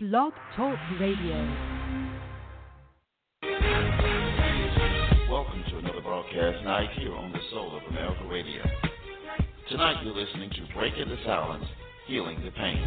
[0.00, 1.34] Blog Talk Radio.
[5.28, 8.62] Welcome to another broadcast night here on the Soul of America Radio.
[9.68, 11.64] Tonight you're listening to Breaking the Silence,
[12.06, 12.86] Healing the Pain.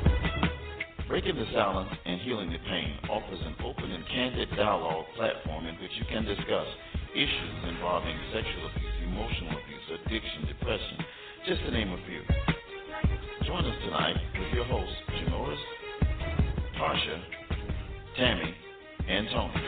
[1.10, 5.76] Breaking the Silence and Healing the Pain offers an open and candid dialogue platform in
[5.84, 6.68] which you can discuss
[7.12, 10.98] issues involving sexual abuse, emotional abuse, addiction, depression,
[11.46, 12.24] just to name a few.
[13.46, 15.60] Join us tonight with your hosts, Janoris,
[16.82, 17.22] Tarsha,
[18.18, 18.56] Tammy,
[19.08, 19.62] and Tony.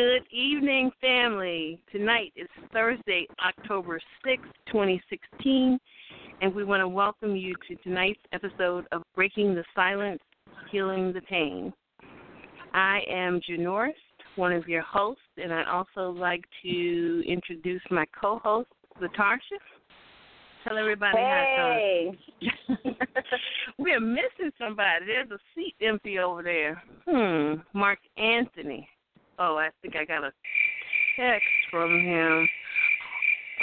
[0.00, 1.78] Good evening, family.
[1.92, 5.78] Tonight is Thursday, October sixth, 2016,
[6.40, 10.22] and we want to welcome you to tonight's episode of Breaking the Silence,
[10.72, 11.70] Healing the Pain.
[12.72, 13.92] I am Janoris,
[14.36, 18.70] one of your hosts, and I'd also like to introduce my co host,
[19.02, 19.58] Latasha.
[20.66, 22.18] Tell everybody Hey.
[22.40, 22.74] how
[23.78, 25.04] We're missing somebody.
[25.04, 26.82] There's a seat empty over there.
[27.06, 27.60] Hmm.
[27.78, 28.88] Mark Anthony.
[29.40, 30.32] Oh, I think I got a
[31.18, 32.46] text from him.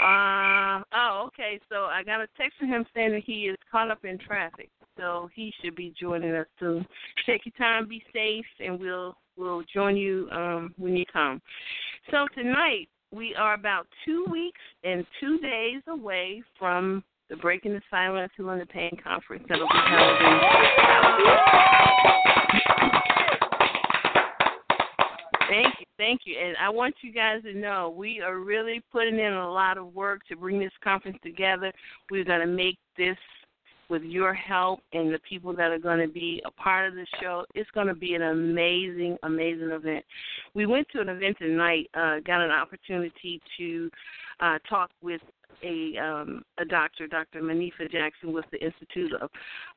[0.02, 1.60] Uh oh, okay.
[1.70, 4.70] So I got a text from him saying that he is caught up in traffic.
[4.98, 6.86] So he should be joining us soon.
[7.26, 11.42] Take your time, be safe, and we'll we'll join you um when you come.
[12.10, 17.82] So tonight we are about two weeks and two days away from the Breaking the
[17.92, 20.38] Silence Healing the Pain conference that'll be held in
[25.50, 26.38] Thank you, thank you.
[26.38, 29.94] And I want you guys to know we are really putting in a lot of
[29.94, 31.72] work to bring this conference together.
[32.12, 33.18] We're going to make this
[33.90, 37.06] with your help and the people that are going to be a part of the
[37.22, 37.46] show.
[37.56, 40.04] It's going to be an amazing, amazing event.
[40.54, 43.90] We went to an event tonight, uh, got an opportunity to
[44.40, 45.22] uh, talk with
[45.64, 47.42] a um, a doctor, Dr.
[47.42, 49.30] Manifa Jackson, with the Institute of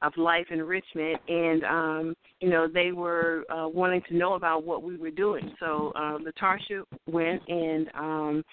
[0.02, 4.82] of Life Enrichment, and um, you know they were uh, wanting to know about what
[4.82, 5.52] we were doing.
[5.60, 8.44] So uh, Latasha went and um,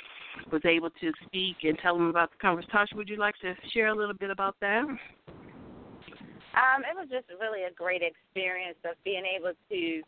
[0.51, 2.69] was able to speak and tell them about the conference.
[2.73, 4.85] Tasha, would you like to share a little bit about that?
[6.57, 10.01] Um, it was just really a great experience of being able to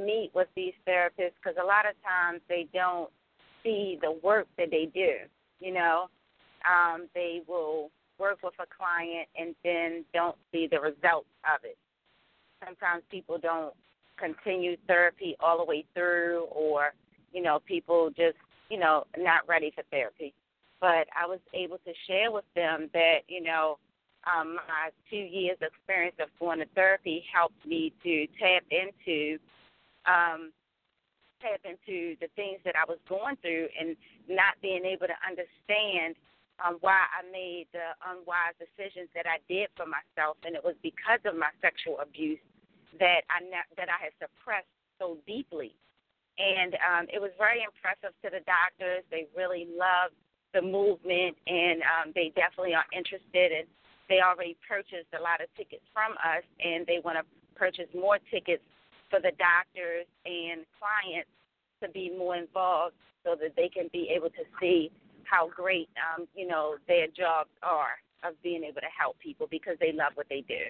[0.00, 3.10] meet with these therapists because a lot of times they don't
[3.64, 5.14] see the work that they do.
[5.58, 6.06] You know,
[6.66, 11.78] um, they will work with a client and then don't see the results of it.
[12.64, 13.74] Sometimes people don't
[14.18, 16.92] continue therapy all the way through, or
[17.32, 18.36] you know, people just
[18.68, 20.34] you know not ready for therapy.
[20.80, 23.78] But I was able to share with them that you know
[24.26, 29.38] um, my two years experience of going to therapy helped me to tap into
[30.06, 30.50] um,
[31.40, 33.96] tap into the things that I was going through and
[34.28, 36.16] not being able to understand
[36.58, 40.74] um, why I made the unwise decisions that I did for myself, and it was
[40.82, 42.42] because of my sexual abuse
[42.98, 43.44] that I
[43.76, 45.74] that I had suppressed so deeply.
[46.38, 49.02] And um, it was very impressive to the doctors.
[49.10, 50.14] They really loved
[50.54, 53.66] the movement, and um, they definitely are interested in
[54.08, 58.18] they already purchased a lot of tickets from us and they want to purchase more
[58.32, 58.64] tickets
[59.10, 61.30] for the doctors and clients
[61.82, 64.90] to be more involved so that they can be able to see
[65.28, 69.76] how great um, you know their jobs are of being able to help people because
[69.80, 70.64] they love what they do.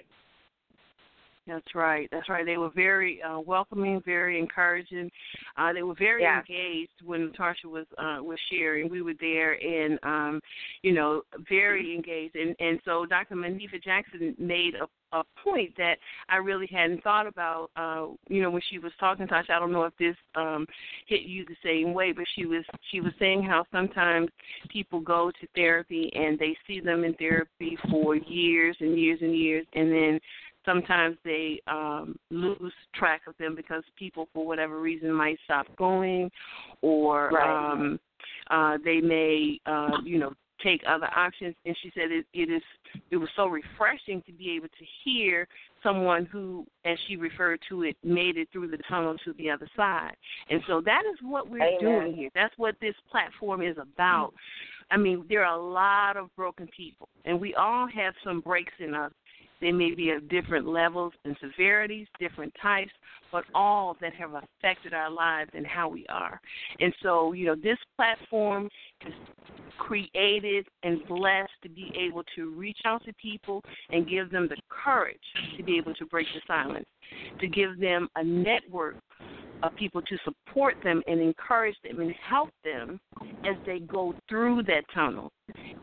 [1.49, 2.07] That's right.
[2.11, 2.45] That's right.
[2.45, 5.09] They were very uh, welcoming, very encouraging.
[5.57, 6.39] Uh, they were very Yeah.
[6.39, 8.87] engaged when Tarsha was uh, was sharing.
[8.87, 10.41] We were there, and um,
[10.83, 12.35] you know, very engaged.
[12.35, 13.35] And and so Dr.
[13.35, 15.97] Manifa Jackson made a a point that
[16.29, 17.71] I really hadn't thought about.
[17.75, 20.67] Uh, you know, when she was talking, Tasha, I don't know if this um,
[21.07, 24.29] hit you the same way, but she was she was saying how sometimes
[24.69, 29.35] people go to therapy and they see them in therapy for years and years and
[29.35, 30.19] years, and then
[30.69, 36.29] sometimes they um lose track of them because people for whatever reason might stop going
[36.81, 37.73] or Right.
[37.73, 37.99] um
[38.51, 40.33] uh they may uh you know
[40.63, 42.61] take other options and she said it, it is
[43.11, 45.47] it was so refreshing to be able to hear
[45.81, 49.69] someone who as she referred to it made it through the tunnel to the other
[49.75, 50.15] side
[50.49, 51.79] and so that is what we're Amen.
[51.79, 54.33] doing here that's what this platform is about
[54.91, 58.73] I mean, there are a lot of broken people, and we all have some breaks
[58.79, 59.11] in us.
[59.61, 62.91] They may be of different levels and severities, different types,
[63.31, 66.39] but all that have affected our lives and how we are.
[66.79, 68.69] And so, you know, this platform
[69.05, 69.13] is
[69.77, 74.57] created and blessed to be able to reach out to people and give them the
[74.69, 75.17] courage
[75.57, 76.85] to be able to break the silence,
[77.39, 78.95] to give them a network
[79.63, 82.99] of people to support them and encourage them and help them
[83.45, 85.31] as they go through that tunnel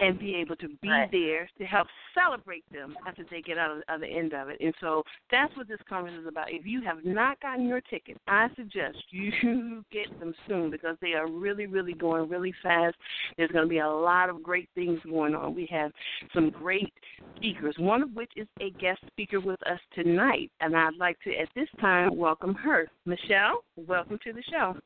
[0.00, 1.10] and be able to be right.
[1.10, 4.58] there to help celebrate them after they get out of the other end of it.
[4.60, 6.52] And so that's what this conference is about.
[6.52, 11.12] If you have not gotten your ticket, I suggest you get them soon because they
[11.12, 12.96] are really, really going really fast.
[13.36, 15.54] There's going to be a lot of great things going on.
[15.54, 15.92] We have
[16.34, 16.92] some great
[17.36, 20.50] speakers, one of which is a guest speaker with us tonight.
[20.60, 22.88] And I'd like to, at this time, welcome her.
[23.04, 24.76] Michelle, welcome to the show.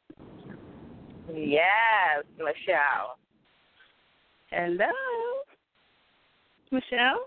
[1.34, 3.16] Yes, Michelle.
[4.50, 4.90] Hello,
[6.72, 7.20] Michelle.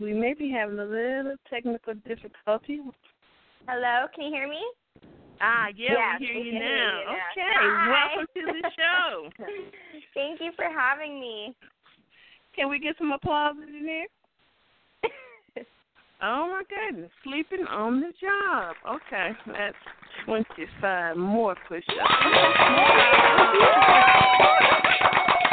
[0.00, 2.80] We may be having a little technical difficulty.
[3.68, 4.60] Hello, can you hear me?
[5.40, 6.98] Ah, yeah, Yes, we hear we you can hear now.
[6.98, 7.12] you now.
[7.32, 8.16] Okay, Hi.
[8.16, 9.28] welcome to the show.
[10.14, 11.54] Thank you for having me.
[12.56, 14.06] Can we get some applause in there?
[16.22, 18.76] Oh my goodness, sleeping on the job.
[18.88, 19.76] Okay, that's
[20.24, 21.90] twenty-five more push-ups.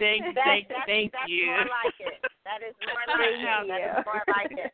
[0.00, 1.46] thank, That's, thank, that's, thank that's you.
[1.46, 2.18] more like it.
[2.42, 3.44] That is more like it.
[3.68, 4.72] That is more like it.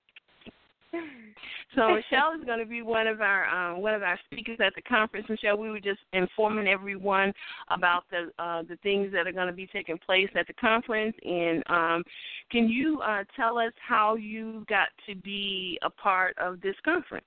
[1.74, 4.74] So Michelle is going to be one of our um, one of our speakers at
[4.74, 5.26] the conference.
[5.28, 7.32] Michelle, we were just informing everyone
[7.68, 11.14] about the uh, the things that are going to be taking place at the conference.
[11.22, 12.04] And um,
[12.50, 17.26] can you uh, tell us how you got to be a part of this conference?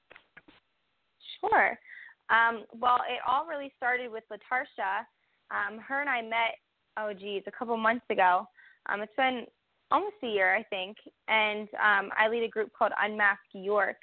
[1.41, 1.77] Sure.
[2.29, 5.05] Um, well, it all really started with Latarsha.
[5.51, 6.57] Um, her and I met,
[6.99, 8.47] oh geez, a couple months ago.
[8.87, 9.45] Um, it's been
[9.91, 10.97] almost a year, I think.
[11.27, 13.97] And um, I lead a group called Unmask York,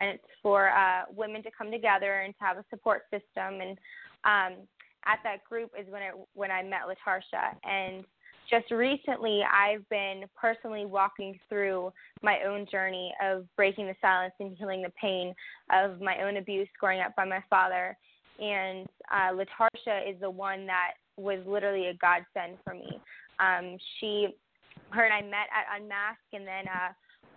[0.00, 3.60] and it's for uh, women to come together and to have a support system.
[3.60, 3.78] And
[4.24, 4.58] um,
[5.06, 7.54] at that group is when it when I met Latarsha.
[7.64, 8.04] And
[8.50, 11.92] just recently, I've been personally walking through
[12.22, 15.34] my own journey of breaking the silence and healing the pain
[15.70, 17.96] of my own abuse growing up by my father.
[18.40, 23.00] And uh, Latarsha is the one that was literally a godsend for me.
[23.40, 24.28] Um, she,
[24.90, 26.92] her and I met at Unmask, and then uh,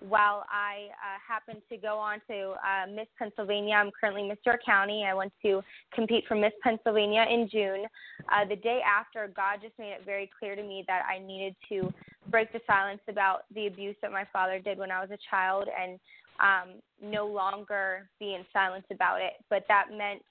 [0.08, 4.62] while I uh, happened to go on to uh, Miss Pennsylvania, I'm currently Miss York
[4.66, 5.06] County.
[5.08, 5.62] I went to
[5.94, 7.86] compete for Miss Pennsylvania in June.
[8.32, 11.56] Uh, the day after, God just made it very clear to me that I needed
[11.70, 11.94] to
[12.30, 15.68] break the silence about the abuse that my father did when I was a child
[15.80, 16.00] and
[16.40, 19.34] um, no longer be in silence about it.
[19.50, 20.24] But that meant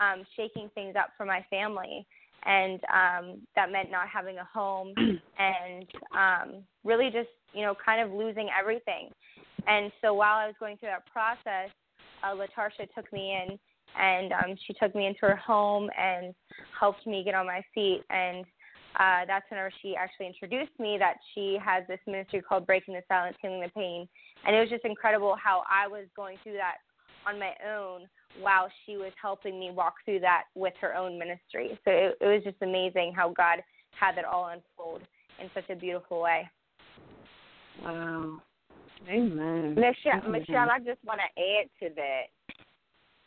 [0.00, 2.06] um, shaking things up for my family.
[2.44, 4.94] And um, that meant not having a home
[5.38, 5.86] and
[6.16, 9.10] um, really just, you know, kind of losing everything.
[9.66, 11.70] And so while I was going through that process,
[12.22, 13.58] uh, Latarsha took me in
[13.98, 16.34] and um, she took me into her home and
[16.78, 18.02] helped me get on my feet.
[18.10, 18.44] And
[18.98, 23.02] uh, that's whenever she actually introduced me that she has this ministry called Breaking the
[23.08, 24.08] Silence, Healing the Pain.
[24.46, 26.76] And it was just incredible how I was going through that
[27.26, 28.06] on my own
[28.40, 31.78] while she was helping me walk through that with her own ministry.
[31.84, 33.60] So it, it was just amazing how God
[33.98, 35.02] had that all unfold
[35.40, 36.48] in such a beautiful way.
[37.82, 38.40] Wow.
[39.08, 39.74] Amen.
[39.74, 40.32] Michelle, Amen.
[40.32, 42.22] Michelle, I just want to add to that.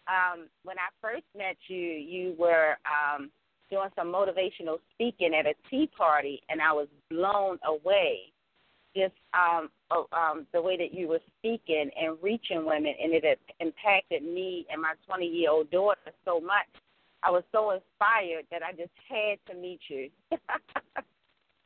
[0.08, 3.31] Um, when I first met you, you were um,
[3.70, 8.31] doing some motivational speaking at a tea party, and I was blown away.
[8.95, 9.69] Just um,
[10.12, 14.65] um, the way that you were speaking and reaching women, and it had impacted me
[14.71, 16.67] and my 20 year old daughter so much.
[17.24, 20.10] I was so inspired that I just had to meet you.
[20.31, 20.38] so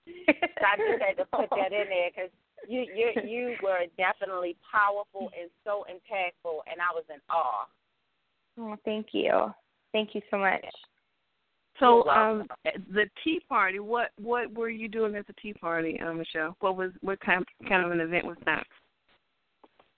[0.06, 2.30] I just had to put that in there because
[2.68, 7.66] you you you were definitely powerful and so impactful, and I was in awe.
[8.60, 9.54] Oh, thank you.
[9.92, 10.66] Thank you so much.
[11.80, 13.80] So, um, the tea party.
[13.80, 16.56] What what were you doing at the tea party, uh, Michelle?
[16.62, 18.66] What was what kind of, kind of an event was that?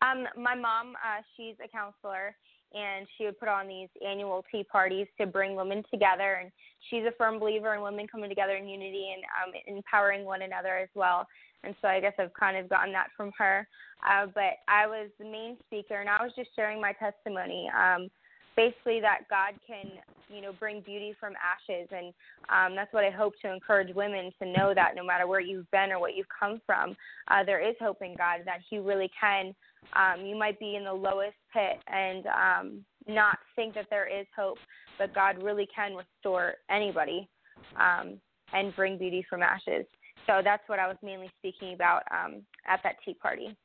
[0.02, 2.36] Um, my mom, uh, she's a counselor,
[2.74, 6.40] and she would put on these annual tea parties to bring women together.
[6.42, 6.52] And
[6.90, 10.78] she's a firm believer in women coming together in unity and um, empowering one another
[10.78, 11.28] as well.
[11.64, 13.68] And so I guess I've kind of gotten that from her.
[14.08, 17.70] Uh, but I was the main speaker, and I was just sharing my testimony.
[17.76, 18.10] Um,
[18.56, 19.92] basically, that God can,
[20.30, 22.14] you know, bring beauty from ashes, and
[22.50, 25.70] um, that's what I hope to encourage women to know that no matter where you've
[25.72, 26.96] been or what you've come from,
[27.30, 29.54] uh, there is hope in God that He really can
[29.94, 34.26] um, you might be in the lowest pit and um, not think that there is
[34.36, 34.58] hope,
[34.98, 37.28] but God really can restore anybody
[37.80, 38.20] um,
[38.54, 39.86] and bring beauty from ashes.
[40.26, 43.56] So that's what I was mainly speaking about um, at that tea party.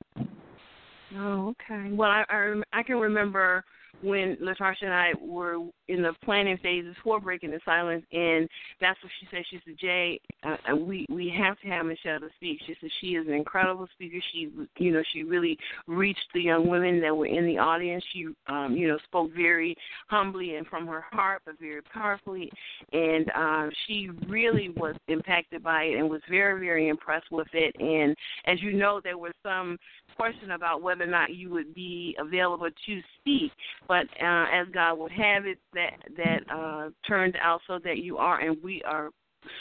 [1.14, 1.90] Oh, okay.
[1.92, 3.64] Well, I I, I can remember
[4.00, 5.58] when Latasha and I were
[5.92, 8.48] in the planning phases for breaking the silence, and
[8.80, 9.44] that's what she said.
[9.50, 13.08] She said, "Jay, uh, we we have to have Michelle to speak." She said she
[13.08, 14.18] is an incredible speaker.
[14.32, 18.02] She, you know, she really reached the young women that were in the audience.
[18.12, 19.76] She, um, you know, spoke very
[20.08, 22.50] humbly and from her heart, but very powerfully,
[22.92, 27.76] and um, she really was impacted by it and was very very impressed with it.
[27.78, 29.78] And as you know, there was some
[30.16, 33.52] question about whether or not you would be available to speak,
[33.88, 35.81] but uh, as God would have it, that
[36.16, 39.10] that uh, turned out so that you are, and we are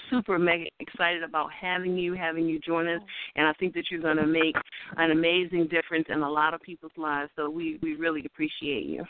[0.09, 3.01] super mega excited about having you, having you join us,
[3.35, 4.55] and I think that you're going to make
[4.97, 7.31] an amazing difference in a lot of people's lives.
[7.35, 9.03] So we we really appreciate you.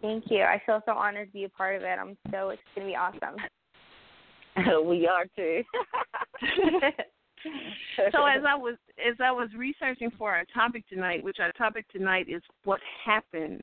[0.00, 0.42] Thank you.
[0.42, 1.98] I feel so honored to be a part of it.
[2.00, 3.36] I'm so it's going to be awesome.
[4.88, 5.62] we are too.
[8.12, 11.86] so as I was as I was researching for our topic tonight, which our topic
[11.90, 13.60] tonight is what happens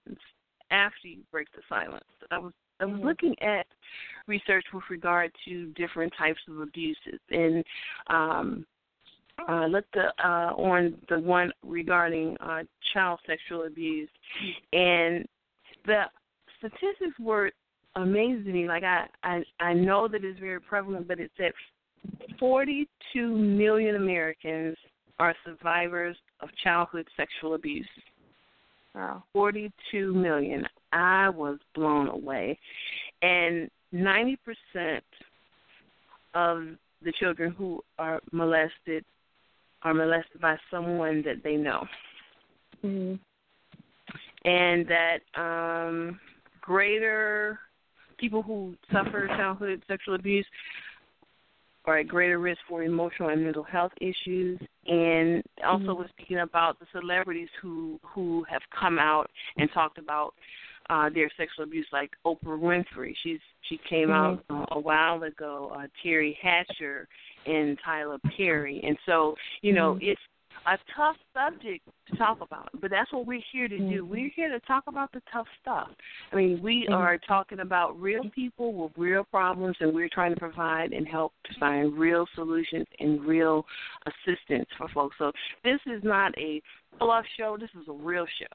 [0.71, 2.03] after you break the silence.
[2.31, 3.07] I was I was mm-hmm.
[3.07, 3.65] looking at
[4.27, 7.63] research with regard to different types of abuses and
[8.07, 8.65] um
[9.47, 14.09] uh, looked uh, on the one regarding uh, child sexual abuse,
[14.73, 15.25] and
[15.85, 16.03] the
[16.57, 17.51] statistics were
[17.95, 18.67] amazing to me.
[18.67, 21.53] Like I, I, I know that it's very prevalent, but it said
[22.39, 24.75] 42 million Americans
[25.19, 27.87] are survivors of childhood sexual abuse.
[28.95, 29.23] Wow.
[29.33, 30.65] 42 million.
[30.91, 32.57] I was blown away.
[33.21, 34.37] And 90%
[36.33, 36.63] of
[37.03, 39.05] the children who are molested
[39.83, 41.85] are molested by someone that they know.
[42.83, 43.15] Mm-hmm.
[44.45, 46.19] And that um,
[46.61, 47.59] greater
[48.17, 50.45] people who suffer childhood sexual abuse
[51.89, 54.59] are at greater risk for emotional and mental health issues.
[54.87, 56.01] And also mm-hmm.
[56.01, 60.33] was speaking about the celebrities who who have come out and talked about
[60.89, 63.13] uh, their sexual abuse, like Oprah Winfrey.
[63.23, 64.53] She's she came mm-hmm.
[64.53, 65.71] out uh, a while ago.
[65.75, 67.07] Uh, Teri Hatcher
[67.45, 70.11] and Tyler Perry, and so you know mm-hmm.
[70.11, 70.21] it's
[70.65, 74.03] a tough subject to talk about, but that's what we're here to do.
[74.03, 74.09] Mm-hmm.
[74.09, 75.89] We're here to talk about the tough stuff.
[76.31, 76.93] I mean, we mm-hmm.
[76.93, 81.33] are talking about real people with real problems, and we're trying to provide and help
[81.45, 83.65] to find real solutions and real
[84.05, 85.15] assistance for folks.
[85.19, 85.31] So
[85.63, 86.61] this is not a
[86.97, 87.57] fluff show.
[87.59, 88.45] This is a real show.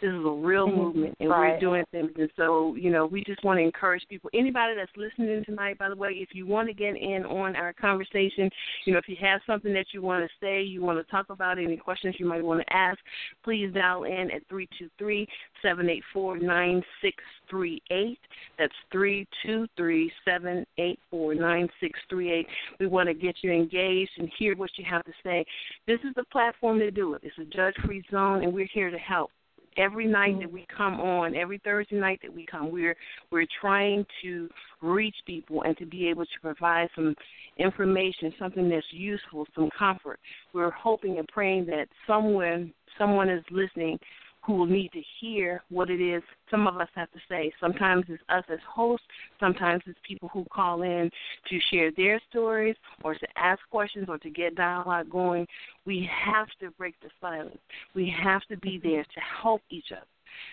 [0.00, 0.78] This is a real mm-hmm.
[0.78, 1.54] movement, and right.
[1.54, 2.10] we're doing things.
[2.16, 4.30] And so, you know, we just want to encourage people.
[4.34, 7.72] Anybody that's listening tonight, by the way, if you want to get in on our
[7.72, 8.50] conversation,
[8.86, 11.26] you know, if you have something that you want to say, you want to talk
[11.30, 12.98] about, any questions you might want to ask,
[13.42, 15.26] please dial in at three two three
[15.64, 17.16] seven eight four nine six
[17.50, 18.20] three eight.
[18.58, 22.46] That's three two three seven eight four nine six three eight.
[22.78, 25.44] We want to get you engaged and hear what you have to say.
[25.86, 27.22] This is the platform to do it.
[27.24, 29.30] It's a judge-free zone, and we're here to help
[29.76, 32.96] every night that we come on, every Thursday night that we come, we're
[33.30, 34.48] we're trying to
[34.82, 37.14] reach people and to be able to provide some
[37.58, 40.18] information, something that's useful, some comfort.
[40.52, 43.98] We're hoping and praying that someone someone is listening
[44.44, 47.52] who will need to hear what it is some of us have to say.
[47.60, 49.06] Sometimes it's us as hosts,
[49.40, 51.10] sometimes it's people who call in
[51.48, 55.46] to share their stories or to ask questions or to get dialogue going.
[55.86, 57.58] We have to break the silence.
[57.94, 58.88] We have to be mm-hmm.
[58.88, 60.06] there to help each other.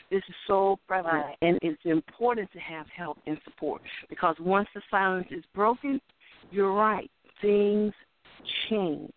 [0.09, 4.81] This is so prevalent, and it's important to have help and support because once the
[4.91, 5.99] silence is broken,
[6.51, 7.09] you're right,
[7.41, 7.91] things
[8.69, 9.13] change.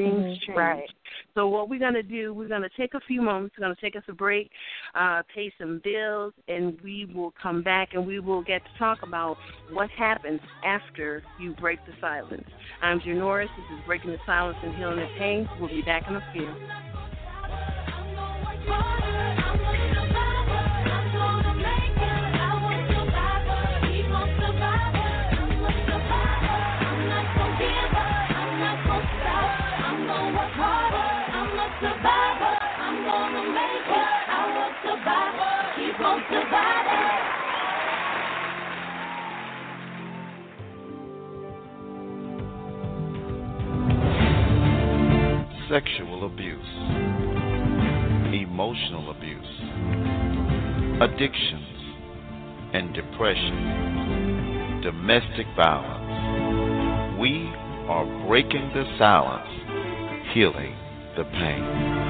[0.00, 0.32] Things mm-hmm.
[0.46, 0.56] change.
[0.56, 0.88] Right.
[1.34, 3.54] So what we're going to do, we're going to take a few moments.
[3.58, 4.50] We're going to take us a break,
[4.94, 8.98] uh, pay some bills, and we will come back and we will get to talk
[9.02, 9.36] about
[9.72, 12.48] what happens after you break the silence.
[12.82, 13.48] I'm Janoris.
[13.56, 15.48] This is Breaking the Silence and Healing the Pain.
[15.60, 16.48] We'll be back in a few.
[45.70, 46.66] sexual abuse,
[48.34, 49.60] emotional abuse,
[51.00, 51.94] addictions,
[52.74, 57.20] and depression, domestic violence.
[57.20, 57.52] We
[57.88, 59.48] are breaking the silence,
[60.34, 60.74] healing
[61.16, 62.00] the pain.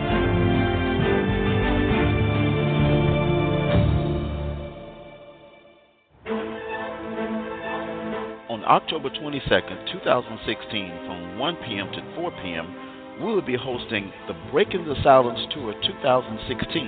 [8.70, 11.90] October 22, 2016, from 1 p.m.
[11.90, 16.86] to 4 p.m., we will be hosting the Breaking the Silence Tour 2016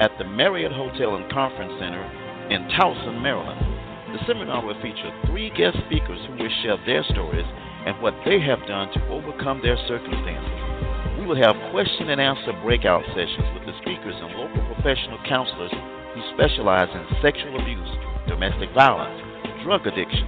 [0.00, 2.04] at the Marriott Hotel and Conference Center
[2.48, 3.60] in Towson, Maryland.
[4.14, 7.44] The seminar will feature three guest speakers who will share their stories
[7.84, 10.58] and what they have done to overcome their circumstances.
[11.20, 15.72] We will have question and answer breakout sessions with the speakers and local professional counselors
[15.72, 17.92] who specialize in sexual abuse,
[18.24, 19.20] domestic violence,
[19.64, 20.24] drug addiction.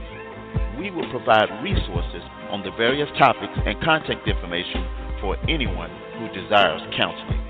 [0.77, 6.81] We will provide resources on the various topics and contact information for anyone who desires
[6.97, 7.41] counseling.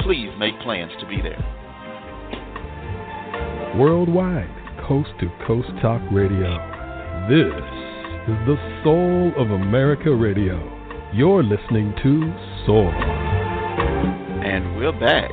[0.00, 1.38] Please make plans to be there.
[3.76, 4.50] Worldwide,
[4.88, 6.56] coast to coast talk radio.
[7.28, 7.52] This
[8.28, 10.58] is the soul of America Radio.
[11.12, 12.32] You're listening to
[12.66, 12.90] Soul.
[14.42, 15.30] And we're back.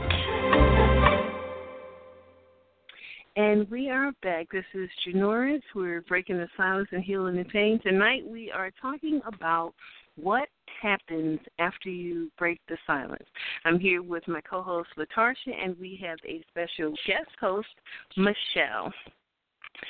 [3.36, 4.48] And we are back.
[4.51, 5.62] This is Janoris.
[5.75, 7.79] We're breaking the silence and healing the pain.
[7.84, 9.74] Tonight we are talking about
[10.15, 10.50] what
[10.81, 13.25] happens after you break the silence.
[13.65, 17.67] I'm here with my co host, Latarsha, and we have a special guest host,
[18.15, 18.93] Michelle.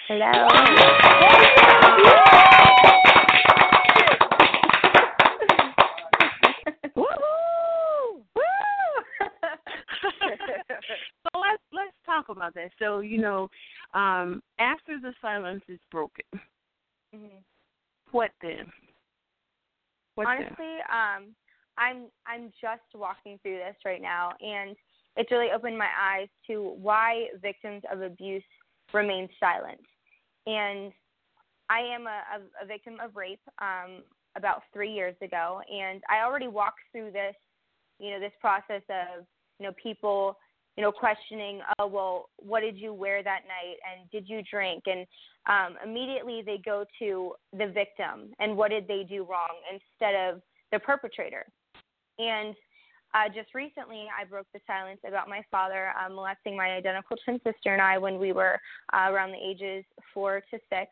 [0.08, 0.48] Hello.
[11.24, 12.72] so let's let's talk about that.
[12.80, 13.50] So you know,
[13.94, 16.26] um, after the silence is broken,
[17.14, 17.44] Mhm.
[18.12, 18.72] what then?
[20.18, 21.36] What Honestly, um,
[21.78, 24.76] I'm I'm just walking through this right now, and
[25.16, 28.44] it's really opened my eyes to why victims of abuse
[28.96, 29.80] remain silent.
[30.48, 30.92] And
[31.70, 34.02] I am a, a, a victim of rape um,
[34.36, 37.36] about three years ago, and I already walked through this,
[38.00, 39.24] you know, this process of
[39.60, 40.36] you know people
[40.78, 44.84] you know questioning oh well what did you wear that night and did you drink
[44.86, 45.06] and
[45.50, 50.42] um immediately they go to the victim and what did they do wrong instead of
[50.72, 51.46] the perpetrator
[52.20, 52.56] and
[53.14, 57.40] uh, just recently, I broke the silence about my father um, molesting my identical twin
[57.44, 58.60] sister and I when we were
[58.94, 60.92] uh, around the ages four to six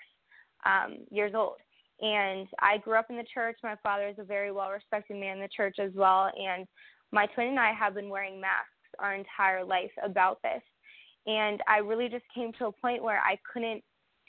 [0.65, 1.57] um, years old.
[2.01, 3.57] And I grew up in the church.
[3.63, 6.31] My father is a very well respected man in the church as well.
[6.37, 6.67] And
[7.11, 10.61] my twin and I have been wearing masks our entire life about this.
[11.27, 13.83] And I really just came to a point where I couldn't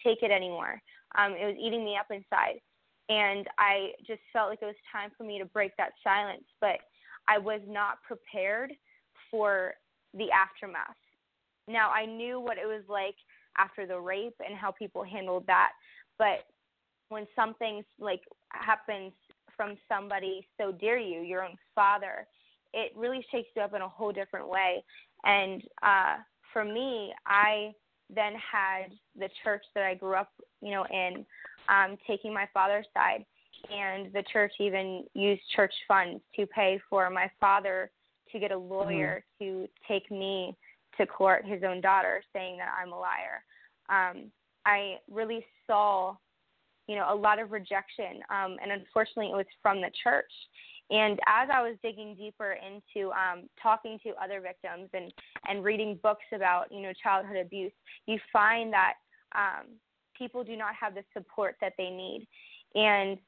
[0.05, 0.81] take it anymore.
[1.19, 2.61] Um, it was eating me up inside.
[3.09, 6.45] And I just felt like it was time for me to break that silence.
[6.61, 6.79] But
[7.29, 8.73] I was not prepared
[9.31, 9.75] for
[10.15, 10.97] the aftermath.
[11.69, 13.17] Now, I knew what it was like
[13.59, 15.73] after the rape and how people handled that.
[16.19, 16.45] But
[17.09, 19.13] when something like happens
[19.57, 22.27] from somebody so dear to you, your own father,
[22.73, 24.85] it really shakes you up in a whole different way.
[25.25, 26.17] And uh,
[26.53, 27.73] for me, I
[28.15, 30.31] then had the church that I grew up,
[30.63, 31.27] you know, in,
[31.69, 33.25] um, taking my father's side,
[33.73, 37.91] and the church even used church funds to pay for my father
[38.33, 39.63] to get a lawyer mm-hmm.
[39.63, 40.57] to take me
[40.99, 43.43] to court, his own daughter, saying that I'm a liar.
[43.89, 44.31] Um,
[44.65, 46.17] I really saw,
[46.87, 50.31] you know, a lot of rejection, um, and unfortunately, it was from the church.
[50.91, 55.13] And as I was digging deeper into um, talking to other victims and,
[55.49, 57.73] and reading books about, you know, childhood abuse,
[58.07, 58.95] you find that
[59.35, 59.67] um,
[60.17, 62.27] people do not have the support that they need.
[62.75, 63.19] And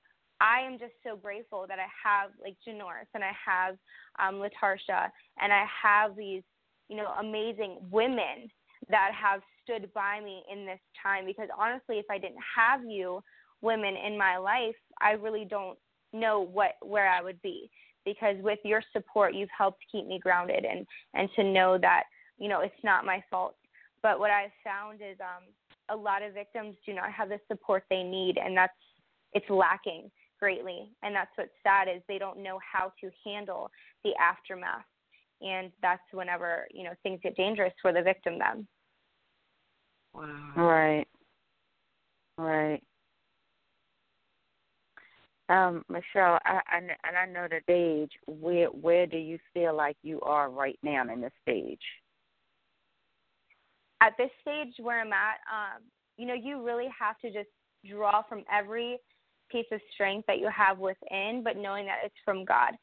[0.41, 3.77] I am just so grateful that I have like Janoris and I have
[4.21, 6.43] um, Latarsha and I have these,
[6.89, 8.49] you know, amazing women
[8.89, 13.21] that have stood by me in this time because honestly, if I didn't have you
[13.61, 15.77] women in my life, I really don't
[16.13, 17.71] know what where I would be.
[18.05, 22.05] Because with your support you've helped keep me grounded and and to know that
[22.39, 23.57] you know it's not my fault.
[24.03, 25.45] But what i've found is um
[25.91, 28.73] a lot of victims do not have the support they need and that's
[29.33, 30.91] it's lacking greatly.
[31.03, 33.71] And that's what's sad is they don't know how to handle
[34.05, 34.85] the aftermath.
[35.41, 38.67] And that's whenever you know things get dangerous for the victim then.
[40.15, 40.53] Wow.
[40.57, 41.07] Right.
[42.39, 42.83] Right
[45.49, 48.11] um, Michelle, I, and I know the stage.
[48.27, 51.81] Where where do you feel like you are right now in this stage?
[54.01, 55.83] At this stage where I'm at, um,
[56.17, 57.49] you know, you really have to just
[57.89, 58.99] draw from every
[59.51, 62.75] piece of strength that you have within, but knowing that it's from God.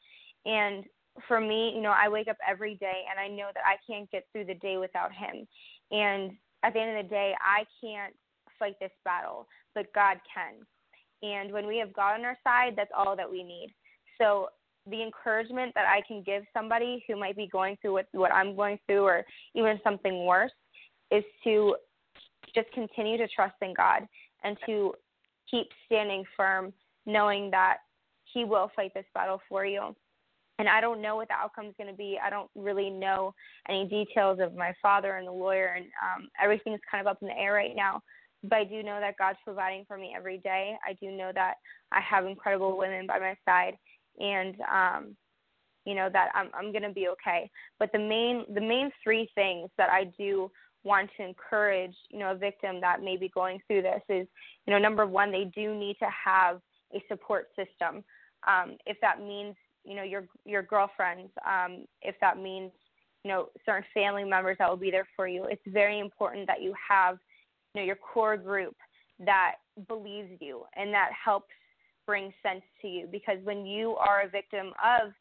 [0.44, 0.84] And
[1.28, 4.10] for me, you know, I wake up every day and I know that I can't
[4.10, 5.46] get through the day without Him.
[5.90, 6.32] And
[6.64, 8.14] at the end of the day, I can't
[8.58, 10.66] fight this battle, but God can.
[11.22, 13.74] And when we have God on our side, that's all that we need.
[14.18, 14.48] So
[14.88, 18.54] the encouragement that I can give somebody who might be going through what, what I'm
[18.54, 19.24] going through or
[19.54, 20.52] even something worse
[21.10, 21.76] is to
[22.54, 24.06] just continue to trust in God
[24.44, 24.94] and to
[25.50, 26.72] keep standing firm,
[27.04, 27.78] knowing that
[28.32, 29.94] He will fight this battle for you.
[30.58, 32.18] And I don't know what the outcome is going to be.
[32.24, 33.34] I don't really know
[33.68, 37.28] any details of my father and the lawyer, and um, everything's kind of up in
[37.28, 38.00] the air right now.
[38.48, 40.76] But I do know that God's providing for me every day.
[40.86, 41.54] I do know that
[41.92, 43.76] I have incredible women by my side,
[44.18, 45.16] and um,
[45.84, 47.50] you know that I'm I'm going to be okay.
[47.78, 50.50] But the main the main three things that I do
[50.86, 54.26] want to encourage, you know, a victim that may be going through this is,
[54.66, 56.60] you know, number one, they do need to have
[56.94, 58.04] a support system.
[58.46, 62.70] Um, if that means, you know, your your girlfriends, um, if that means,
[63.24, 66.62] you know, certain family members that will be there for you, it's very important that
[66.62, 67.18] you have,
[67.76, 68.76] know, your core group
[69.20, 69.56] that
[69.88, 71.52] believes you and that helps
[72.06, 73.08] bring sense to you.
[73.10, 75.12] Because when you are a victim of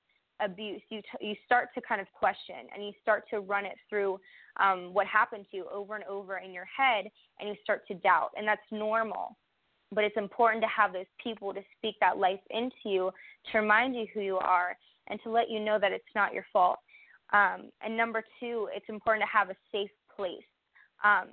[0.41, 3.75] abuse you t- you start to kind of question and you start to run it
[3.89, 4.19] through
[4.57, 7.05] um, what happened to you over and over in your head
[7.39, 8.31] and you start to doubt.
[8.37, 9.37] And that's normal.
[9.91, 13.11] But it's important to have those people to speak that life into you
[13.51, 16.45] to remind you who you are and to let you know that it's not your
[16.51, 16.79] fault.
[17.31, 20.43] Um, and number two it's important to have a safe place.
[21.03, 21.27] Um,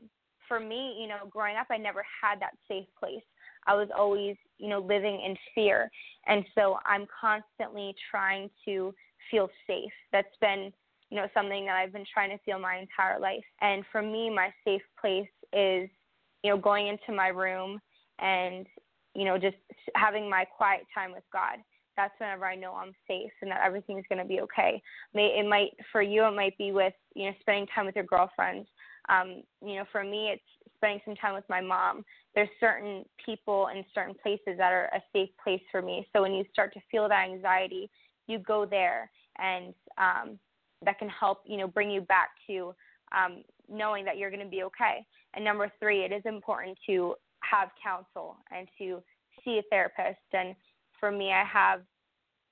[0.53, 3.23] for me you know growing up i never had that safe place
[3.67, 5.91] I was always, you know, living in fear.
[6.27, 8.95] And so I'm constantly trying to
[9.31, 9.93] feel safe.
[10.13, 10.73] That's been,
[11.11, 13.45] you know, something that I've been trying to feel my entire life.
[13.61, 15.89] And for me, my safe place is,
[16.43, 17.81] you know, going into my room
[18.19, 18.67] and,
[19.15, 19.57] you know, just
[19.95, 21.59] having my quiet time with God.
[21.97, 24.83] That's whenever I know I'm safe and that everything's going to be okay.
[25.15, 28.67] It might, for you, it might be with, you know, spending time with your girlfriends.
[29.09, 30.43] Um, you know, for me, it's
[30.77, 32.05] spending some time with my mom.
[32.35, 36.07] There's certain people and certain places that are a safe place for me.
[36.13, 37.91] So when you start to feel that anxiety,
[38.27, 40.39] you go there, and um,
[40.85, 42.75] that can help you know bring you back to
[43.17, 45.05] um, knowing that you're going to be okay.
[45.35, 49.03] And number three, it is important to have counsel and to
[49.45, 50.21] see a therapist.
[50.33, 50.55] And
[50.99, 51.81] for me, I have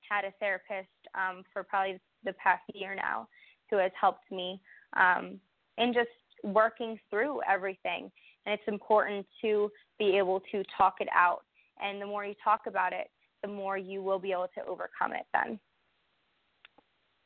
[0.09, 3.27] had a therapist um, for probably the past year now
[3.69, 4.61] who has helped me
[4.97, 5.39] um,
[5.77, 6.09] in just
[6.43, 8.11] working through everything.
[8.45, 11.41] And it's important to be able to talk it out.
[11.81, 13.09] And the more you talk about it,
[13.41, 15.59] the more you will be able to overcome it then.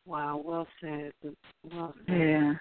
[0.06, 1.12] Wow, well said.
[1.64, 2.18] Well said.
[2.18, 2.54] Yeah.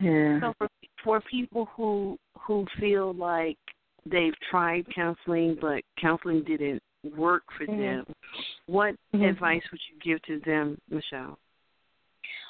[0.00, 0.40] Yeah.
[0.40, 0.68] So for
[1.02, 3.56] for people who who feel like
[4.04, 6.82] they've tried counseling but counseling didn't
[7.16, 7.80] work for mm-hmm.
[7.80, 8.04] them,
[8.66, 9.24] what mm-hmm.
[9.24, 11.38] advice would you give to them, Michelle?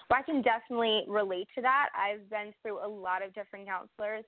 [0.08, 1.88] Well, I can definitely relate to that.
[1.96, 4.24] I've been through a lot of different counselors.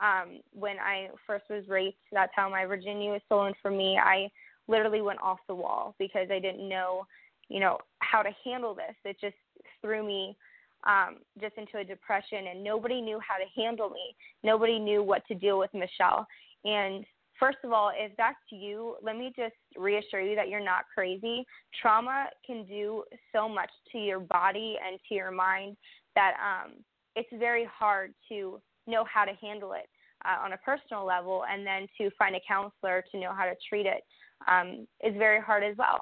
[0.00, 3.98] Um, when I first was raped, that's how my virginity was stolen from me.
[4.02, 4.28] I
[4.66, 7.06] literally went off the wall because I didn't know,
[7.48, 8.96] you know, how to handle this.
[9.04, 9.36] It just
[9.82, 10.36] threw me
[10.84, 14.16] um, just into a depression, and nobody knew how to handle me.
[14.42, 16.26] Nobody knew what to deal with Michelle.
[16.64, 17.04] And
[17.40, 21.44] first of all, if that's you, let me just reassure you that you're not crazy.
[21.80, 23.02] Trauma can do
[23.34, 25.76] so much to your body and to your mind
[26.14, 26.74] that um,
[27.16, 29.88] it's very hard to know how to handle it
[30.24, 33.54] uh, on a personal level, and then to find a counselor to know how to
[33.68, 34.02] treat it
[34.46, 35.98] um, is very hard as well.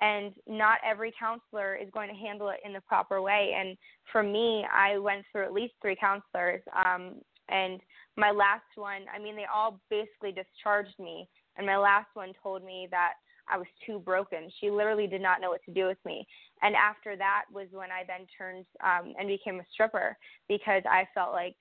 [0.00, 3.54] And not every counselor is going to handle it in the proper way.
[3.56, 3.76] And
[4.10, 7.80] for me, I went through at least three counselors, um, and
[8.16, 11.28] my last one, I mean, they all basically discharged me.
[11.56, 13.14] And my last one told me that
[13.48, 14.50] I was too broken.
[14.60, 16.26] She literally did not know what to do with me.
[16.62, 20.16] And after that was when I then turned um, and became a stripper
[20.48, 21.56] because I felt like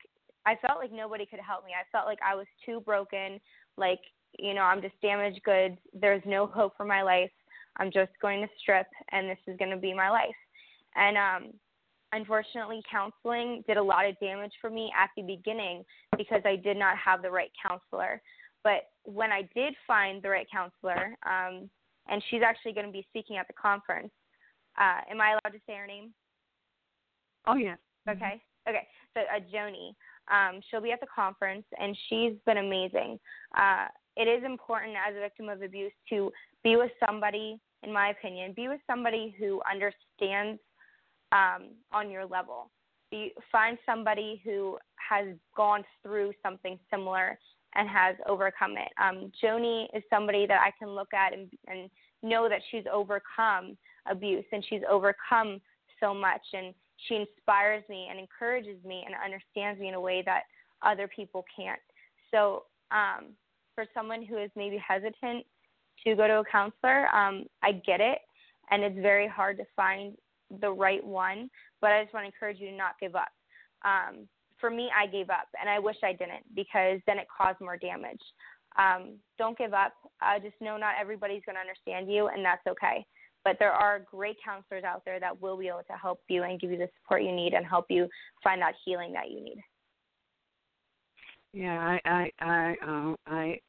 [0.46, 1.72] I felt like nobody could help me.
[1.72, 3.40] I felt like I was too broken.
[3.78, 4.00] Like
[4.40, 5.78] you know, I'm just damaged goods.
[5.94, 7.32] There's no hope for my life.
[7.78, 10.36] I'm just going to strip, and this is going to be my life.
[10.96, 11.54] And um,
[12.12, 15.84] unfortunately, counseling did a lot of damage for me at the beginning
[16.18, 18.22] because I did not have the right counselor.
[18.64, 21.70] But when I did find the right counselor, um,
[22.08, 24.12] and she's actually going to be speaking at the conference.
[24.78, 26.14] Uh, am I allowed to say her name?
[27.48, 27.76] Oh yeah.
[28.10, 28.42] Okay.
[28.68, 28.88] Okay.
[29.14, 29.94] So uh, Joni,
[30.32, 33.20] um, she'll be at the conference, and she's been amazing.
[33.58, 36.32] Uh, it is important as a victim of abuse to
[36.64, 40.60] be with somebody, in my opinion, be with somebody who understands
[41.32, 42.70] um, on your level.
[43.52, 47.38] Find somebody who has gone through something similar
[47.76, 48.90] and has overcome it.
[49.02, 51.90] Um, Joni is somebody that I can look at and, and
[52.24, 53.78] know that she's overcome
[54.10, 55.62] abuse and she's overcome
[56.00, 56.74] so much and
[57.08, 60.44] she inspires me and encourages me and understands me in a way that
[60.84, 61.80] other people can't.
[62.32, 63.34] So um,
[63.76, 65.46] for someone who is maybe hesitant
[66.06, 68.20] to go to a counselor, um, I get it,
[68.70, 70.16] and it's very hard to find
[70.60, 71.50] the right one.
[71.80, 73.30] But I just want to encourage you to not give up.
[73.84, 74.28] Um,
[74.60, 77.78] for me, I gave up, and I wish I didn't because then it caused more
[77.78, 78.22] damage.
[78.78, 79.94] Um, don't give up.
[80.22, 83.06] Uh, just know not everybody's going to understand you, and that's okay.
[83.44, 86.60] But there are great counselors out there that will be able to help you and
[86.60, 88.08] give you the support you need and help you
[88.44, 89.62] find that healing that you need.
[91.54, 93.60] Yeah, I I I um I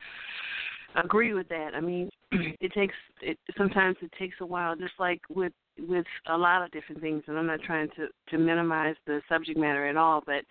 [0.95, 1.75] agree with that.
[1.75, 2.11] I mean,
[2.61, 6.71] it takes it sometimes it takes a while just like with with a lot of
[6.71, 10.45] different things and I'm not trying to to minimize the subject matter at all, but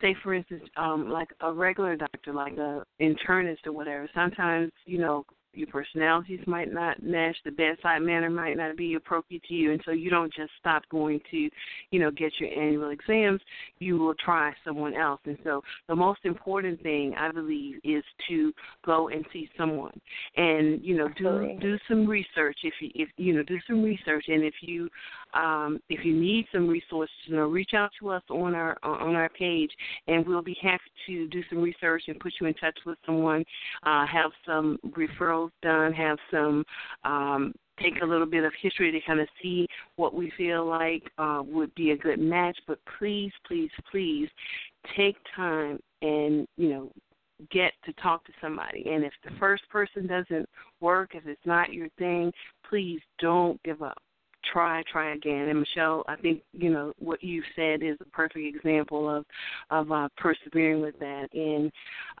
[0.00, 4.98] say for instance um like a regular doctor like a internist or whatever, sometimes, you
[4.98, 9.72] know, your personalities might not match, the bedside manner might not be appropriate to you,
[9.72, 11.48] and so you don't just stop going to,
[11.90, 13.40] you know, get your annual exams.
[13.78, 18.52] You will try someone else, and so the most important thing I believe is to
[18.84, 19.98] go and see someone,
[20.36, 24.26] and you know, do do some research if you if you know do some research,
[24.28, 24.88] and if you
[25.34, 29.14] um, if you need some resources, you know, reach out to us on our on
[29.14, 29.70] our page,
[30.06, 33.44] and we'll be happy to do some research and put you in touch with someone.
[33.84, 34.78] Uh, have some
[35.62, 35.92] done.
[35.92, 36.64] Have some
[37.04, 41.02] um, take a little bit of history to kind of see what we feel like
[41.18, 42.58] uh, would be a good match.
[42.66, 44.28] But please, please, please
[44.96, 46.92] take time and you know
[47.50, 48.84] get to talk to somebody.
[48.90, 50.48] And if the first person doesn't
[50.80, 52.32] work, if it's not your thing,
[52.68, 54.02] please don't give up
[54.52, 55.48] try, try again.
[55.48, 59.24] And Michelle, I think you know what you said is a perfect example of
[59.70, 61.70] of uh, persevering with that and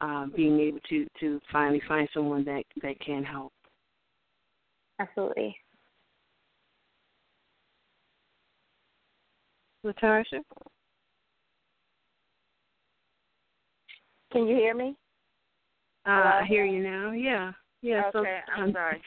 [0.00, 3.52] uh, being able to to finally find someone that that can help.
[5.00, 5.56] Absolutely.
[9.84, 10.40] Latasha?
[14.32, 14.96] Can you hear me?
[16.06, 17.12] Uh, I hear you now.
[17.12, 17.52] Yeah.
[17.82, 18.10] Yeah.
[18.14, 19.02] Okay, so, I'm um, sorry.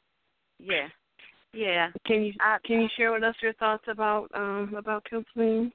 [0.59, 0.87] Yeah.
[1.53, 1.89] Yeah.
[2.05, 5.71] Can you I, can you share with us your thoughts about um about counseling?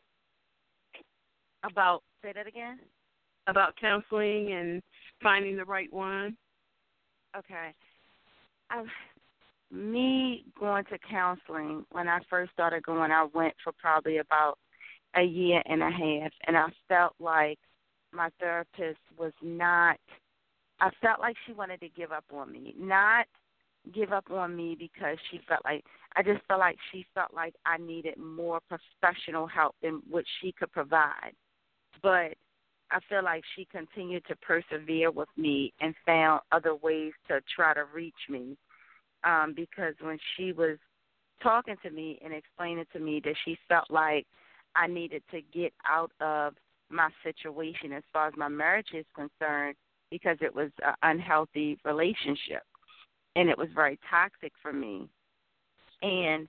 [1.65, 2.79] About say that again.
[3.47, 4.83] About counseling and
[5.23, 6.37] finding the right one.
[7.37, 7.75] Okay.
[8.71, 8.85] I,
[9.71, 14.59] me going to counseling when I first started going, I went for probably about
[15.15, 17.59] a year and a half, and I felt like
[18.13, 19.99] my therapist was not.
[20.81, 23.27] I felt like she wanted to give up on me, not
[23.95, 25.85] give up on me because she felt like
[26.17, 30.53] I just felt like she felt like I needed more professional help than what she
[30.53, 31.33] could provide.
[32.03, 32.35] But
[32.91, 37.75] I feel like she continued to persevere with me and found other ways to try
[37.75, 38.57] to reach me.
[39.25, 40.79] Um, because when she was
[41.43, 44.27] talking to me and explaining to me that she felt like
[44.77, 46.55] I needed to get out of
[46.91, 49.75] my situation as far as my marriage is concerned
[50.11, 52.63] because it was an unhealthy relationship
[53.37, 55.09] and it was very toxic for me.
[56.03, 56.49] And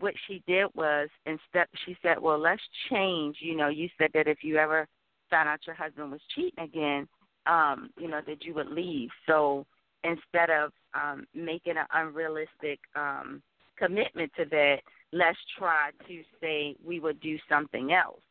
[0.00, 3.36] what she did was instead she said, "Well, let's change.
[3.40, 4.88] You know, you said that if you ever
[5.30, 7.06] found out your husband was cheating again,
[7.46, 9.10] um, you know, that you would leave.
[9.26, 9.66] So
[10.02, 13.42] instead of um making an unrealistic um
[13.78, 14.78] commitment to that,
[15.12, 18.22] let's try to say we would do something else.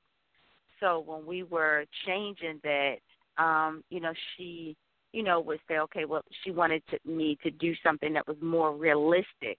[0.79, 2.95] So when we were changing that,
[3.37, 4.75] um, you know, she
[5.13, 8.37] you know, would say, okay, well, she wanted to, me to do something that was
[8.41, 9.57] more realistic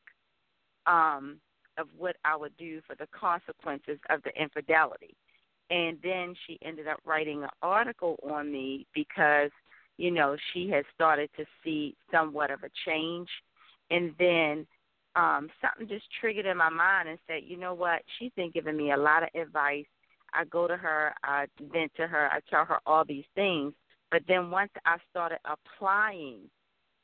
[0.86, 1.38] um,
[1.78, 5.14] of what I would do for the consequences of the infidelity.
[5.70, 9.50] And then she ended up writing an article on me because,
[9.96, 13.28] you know, she had started to see somewhat of a change.
[13.90, 14.66] And then
[15.16, 18.02] um, something just triggered in my mind and said, you know what?
[18.18, 19.86] She's been giving me a lot of advice.
[20.34, 23.74] I go to her, I vent to her, I tell her all these things
[24.12, 26.42] but then once I started applying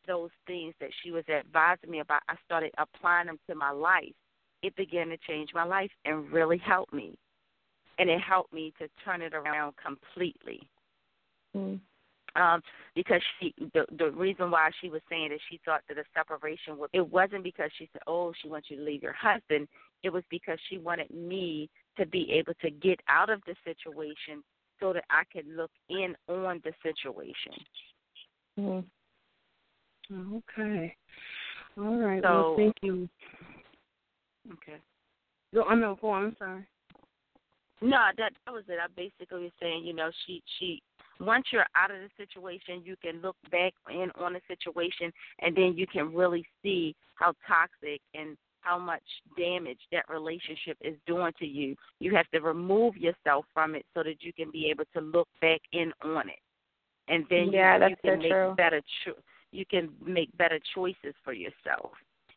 [0.07, 4.13] those things that she was advising me about, I started applying them to my life.
[4.63, 7.17] It began to change my life and really help me.
[7.99, 10.61] And it helped me to turn it around completely.
[11.57, 11.81] Mm.
[12.37, 12.61] Um,
[12.95, 16.77] because she the the reason why she was saying that she thought that a separation
[16.77, 19.67] would it wasn't because she said, Oh, she wants you to leave your husband.
[20.05, 24.45] It was because she wanted me to be able to get out of the situation
[24.81, 27.53] so that I could look in on the situation.
[28.59, 30.37] Mm-hmm.
[30.37, 30.97] Okay.
[31.77, 32.23] All right.
[32.23, 33.09] So, well, thank you.
[34.53, 34.79] Okay.
[35.55, 35.99] Go, I know.
[36.01, 36.25] Go on.
[36.25, 36.67] I'm sorry.
[37.81, 38.79] No, that that was it.
[38.83, 40.83] I basically was saying, you know, she she
[41.21, 45.57] once you're out of the situation, you can look back in on the situation, and
[45.57, 48.37] then you can really see how toxic and
[48.69, 49.03] how much
[49.37, 51.75] damage that relationship is doing to you.
[52.01, 55.29] You have to remove yourself from it so that you can be able to look
[55.41, 56.41] back in on it,
[57.09, 58.55] and then yeah, you, that's you can so make true.
[58.57, 61.93] better cho- you can make better choices for yourself.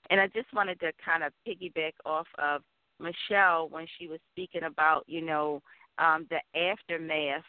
[0.09, 2.61] And I just wanted to kind of piggyback off of
[2.99, 5.61] Michelle when she was speaking about you know
[5.97, 7.43] um, the aftermath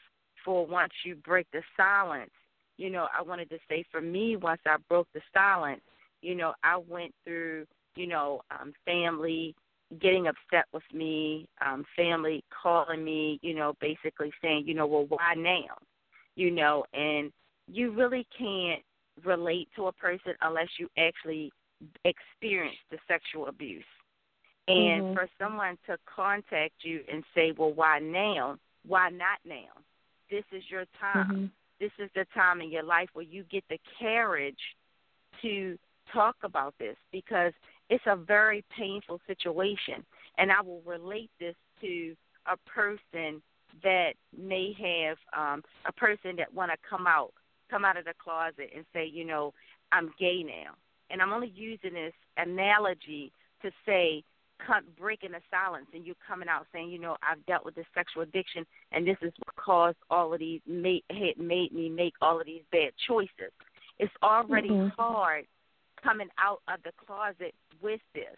[0.44, 2.30] for once you break the silence
[2.78, 5.82] you know, I wanted to say for me, once I broke the silence,
[6.20, 9.54] you know, I went through, you know, um, family
[10.00, 15.06] getting upset with me, um, family calling me, you know, basically saying, you know, well,
[15.08, 15.76] why now?
[16.34, 17.30] You know, and
[17.66, 18.82] you really can't
[19.24, 21.52] relate to a person unless you actually
[22.04, 23.84] experience the sexual abuse.
[24.68, 25.14] And mm-hmm.
[25.14, 28.56] for someone to contact you and say, well, why now?
[28.86, 29.82] Why not now?
[30.30, 31.30] This is your time.
[31.30, 31.46] Mm-hmm.
[31.80, 34.54] This is the time in your life where you get the courage
[35.42, 35.76] to
[36.12, 37.52] talk about this because
[37.92, 40.02] it's a very painful situation.
[40.38, 43.42] And I will relate this to a person
[43.82, 47.34] that may have um, a person that want to come out,
[47.70, 49.52] come out of the closet and say, you know,
[49.92, 50.72] I'm gay now.
[51.10, 54.24] And I'm only using this analogy to say
[54.98, 58.22] breaking the silence and you coming out saying, you know, I've dealt with this sexual
[58.22, 62.40] addiction and this is what caused all of these made had made me make all
[62.40, 63.52] of these bad choices.
[63.98, 64.88] It's already mm-hmm.
[64.96, 65.46] hard
[66.02, 68.36] coming out of the closet with this.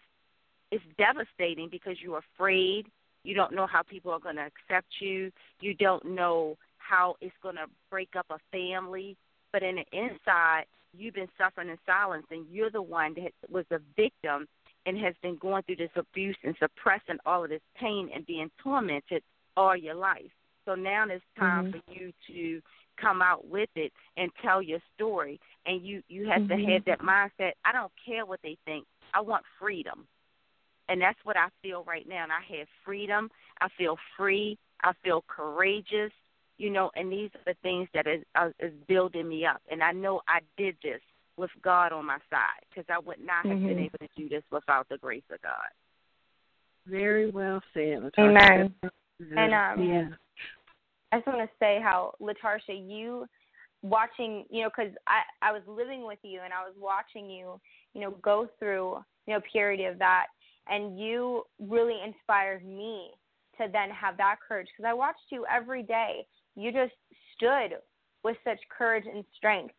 [0.71, 2.87] It's devastating because you're afraid.
[3.23, 5.31] You don't know how people are going to accept you.
[5.59, 9.17] You don't know how it's going to break up a family.
[9.51, 10.65] But in the inside,
[10.97, 14.47] you've been suffering in silence, and you're the one that was the victim
[14.85, 18.51] and has been going through this abuse and suppressing all of this pain and being
[18.61, 19.23] tormented
[19.57, 20.31] all your life.
[20.65, 21.79] So now it's time mm-hmm.
[21.79, 22.61] for you to
[22.99, 26.65] come out with it and tell your story and you you have mm-hmm.
[26.65, 30.07] to have that mindset i don't care what they think i want freedom
[30.89, 33.29] and that's what i feel right now and i have freedom
[33.61, 36.11] i feel free i feel courageous
[36.57, 39.83] you know and these are the things that is uh, is building me up and
[39.83, 41.01] i know i did this
[41.37, 43.67] with God on my side because I would not have mm-hmm.
[43.67, 45.51] been able to do this without the grace of God.
[46.87, 48.19] Very well said, Latarsha.
[48.19, 48.73] Amen.
[49.19, 50.07] And um, yeah.
[51.15, 53.25] I just want to say how Latarsha, you
[53.81, 57.59] watching, you know, because I I was living with you and I was watching you,
[57.93, 60.25] you know, go through you know period of that,
[60.67, 63.11] and you really inspired me
[63.57, 66.25] to then have that courage because I watched you every day.
[66.57, 66.91] You just
[67.35, 67.77] stood
[68.25, 69.73] with such courage and strength.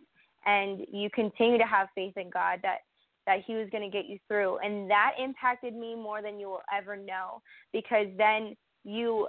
[0.47, 2.79] And you continue to have faith in God that
[3.27, 4.59] that he was going to get you through.
[4.59, 9.29] And that impacted me more than you will ever know because then you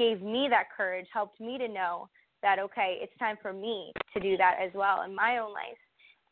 [0.00, 2.08] gave me that courage helped me to know
[2.42, 5.82] that okay it's time for me to do that as well in my own life.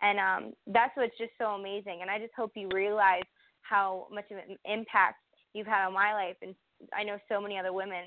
[0.00, 1.98] And um that's what's just so amazing.
[2.00, 3.28] And i just hope you realize
[3.60, 5.16] how much of an impact
[5.52, 6.36] you've had on my life.
[6.40, 6.54] And
[6.96, 8.04] i know so many other women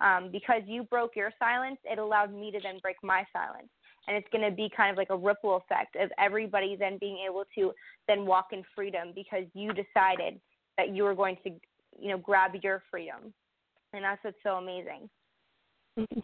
[0.00, 3.68] um because you broke your silence it allowed me to then break my silence.
[4.08, 7.18] And it's going to be kind of like a ripple effect of everybody then being
[7.28, 7.72] able to
[8.08, 10.40] then walk in freedom because you decided
[10.76, 11.50] that you were going to
[12.00, 13.34] you know grab your freedom
[13.92, 15.08] and that's what's so amazing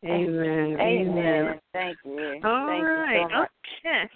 [0.04, 0.76] Amen.
[0.78, 1.60] Amen.
[1.72, 2.40] Thank you.
[2.44, 3.20] All Thank right.
[3.22, 4.10] You so okay.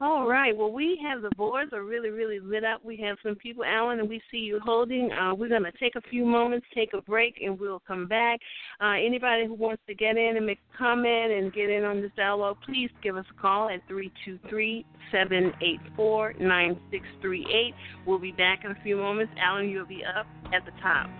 [0.00, 0.56] All right.
[0.56, 2.82] Well, we have the boards are really, really lit up.
[2.84, 5.12] We have some people, Alan, and we see you holding.
[5.12, 8.40] Uh, we're going to take a few moments, take a break, and we'll come back.
[8.82, 12.00] Uh, anybody who wants to get in and make a comment and get in on
[12.00, 16.80] this dialogue, please give us a call at three two three seven eight four nine
[16.90, 17.74] six three eight.
[18.06, 19.32] We'll be back in a few moments.
[19.38, 21.10] Alan, you'll be up at the top.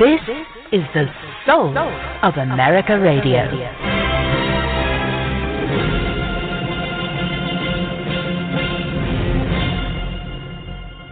[0.00, 0.20] This
[0.72, 1.04] is the
[1.44, 3.42] soul of America Radio.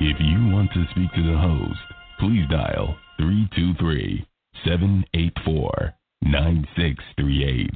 [0.00, 1.78] If you want to speak to the host,
[2.18, 4.26] please dial 323
[4.64, 7.70] 784 9638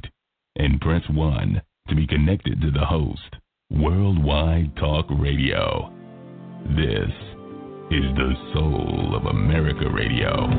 [0.55, 3.35] and press 1 to be connected to the host.
[3.69, 5.93] Worldwide Talk Radio.
[6.75, 7.11] This
[7.91, 10.49] is the soul of America Radio.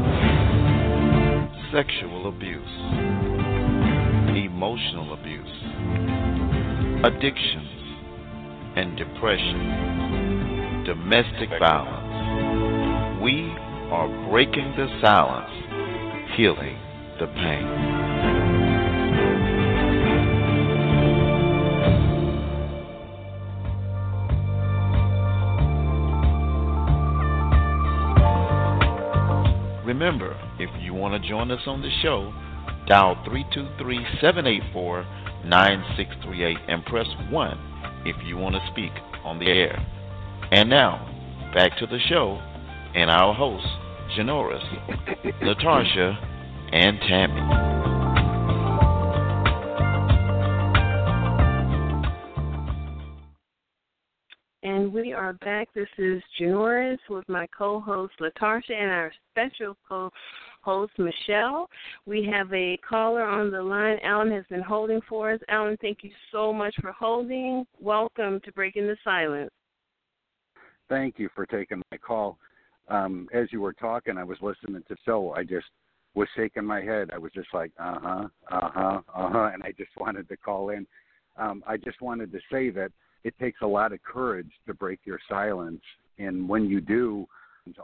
[1.72, 2.62] Sexual abuse,
[4.37, 5.43] emotional abuse,
[7.05, 7.68] addictions
[8.77, 13.20] and depression, domestic violence.
[13.20, 13.51] We
[13.91, 15.51] are breaking the silence,
[16.37, 16.79] healing
[17.18, 18.05] the pain.
[29.99, 32.30] Remember, if you want to join us on the show,
[32.86, 35.07] dial 323 784
[35.47, 38.92] 9638 and press 1 if you want to speak
[39.24, 39.74] on the air.
[40.53, 41.01] And now,
[41.55, 42.36] back to the show
[42.94, 43.70] and our hosts,
[44.18, 46.18] Janoris, Natasha,
[46.72, 47.76] and Tammy.
[54.62, 55.68] And we are back.
[55.74, 60.11] This is Janoris with my co host Latasha and our special co
[60.62, 61.68] host Michelle.
[62.07, 63.98] We have a caller on the line.
[64.02, 65.40] Alan has been holding for us.
[65.48, 67.66] Alan, thank you so much for holding.
[67.80, 69.50] Welcome to Breaking the Silence.
[70.88, 72.38] Thank you for taking my call.
[72.88, 75.66] Um, as you were talking, I was listening to so I just
[76.14, 77.11] was shaking my head.
[77.12, 80.36] I was just like, uh huh, uh huh, uh huh, and I just wanted to
[80.36, 80.86] call in.
[81.36, 82.90] Um, I just wanted to say that
[83.27, 85.83] it takes a lot of courage to break your silence,
[86.18, 87.27] and when you do,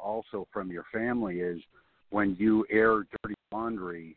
[0.01, 1.59] also from your family is
[2.11, 4.17] when you air dirty laundry,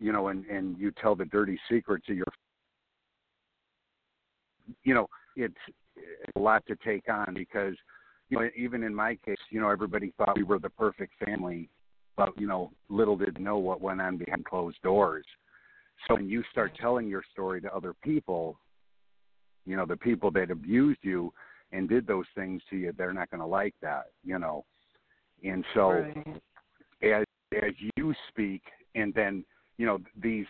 [0.00, 2.26] you know, and and you tell the dirty secrets of your,
[4.82, 5.06] you know,
[5.36, 5.54] it's,
[5.96, 7.76] it's a lot to take on because
[8.28, 11.68] you know, even in my case, you know, everybody thought we were the perfect family,
[12.16, 15.24] but you know, little did know what went on behind closed doors.
[16.08, 18.58] So when you start telling your story to other people,
[19.66, 21.32] you know, the people that abused you
[21.72, 24.64] and did those things to you, they're not going to like that, you know.
[25.42, 26.42] And so right.
[27.02, 27.24] as
[27.62, 28.62] as you speak
[28.94, 29.44] and then
[29.78, 30.46] you know these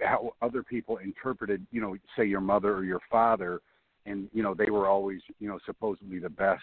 [0.00, 3.60] how other people interpreted you know say your mother or your father
[4.06, 6.62] and you know they were always you know supposedly the best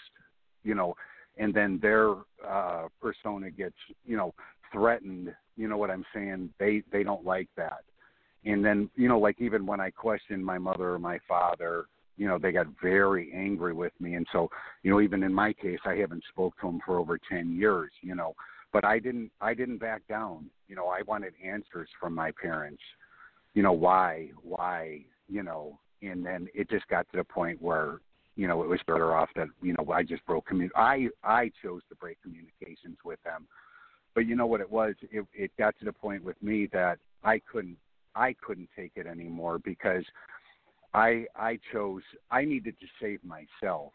[0.68, 0.96] you know,
[1.38, 2.12] and then their
[2.46, 3.76] uh, persona gets,
[4.06, 4.34] you know,
[4.72, 5.34] threatened.
[5.56, 6.50] You know what I'm saying?
[6.60, 7.84] They they don't like that.
[8.48, 11.86] And then, you know, like even when I questioned my mother or my father,
[12.16, 14.16] you know, they got very angry with me.
[14.16, 14.50] And so,
[14.84, 17.92] you know, even in my case, I haven't spoke to them for over 10 years,
[18.02, 18.36] you know,
[18.72, 20.50] but I didn't, I didn't back down.
[20.70, 22.82] You know, I wanted answers from my parents,
[23.54, 28.00] you know, why, why, you know, and then it just got to the point where,
[28.38, 30.70] you know, it was better off that you know I just broke commun.
[30.76, 33.48] I I chose to break communications with them,
[34.14, 34.94] but you know what it was?
[35.12, 37.78] It it got to the point with me that I couldn't
[38.18, 40.04] I couldn't take it anymore because
[40.94, 42.02] I I chose
[42.32, 43.92] I needed to save myself,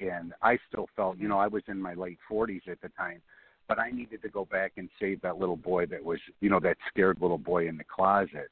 [0.00, 1.30] and I still felt you mm-hmm.
[1.30, 3.22] know I was in my late 40s at the time,
[3.68, 6.60] but I needed to go back and save that little boy that was you know
[6.60, 8.50] that scared little boy in the closet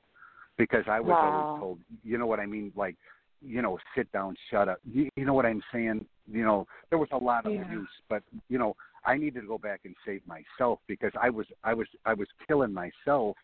[0.59, 1.47] because I was wow.
[1.47, 2.97] always told you know what I mean like
[3.45, 4.79] you know, sit down, shut up.
[4.91, 6.07] You, you know what I'm saying?
[6.31, 7.63] You know, there was a lot of yeah.
[7.63, 11.47] abuse, but you know, I needed to go back and save myself because I was,
[11.65, 13.37] I was, I was killing myself.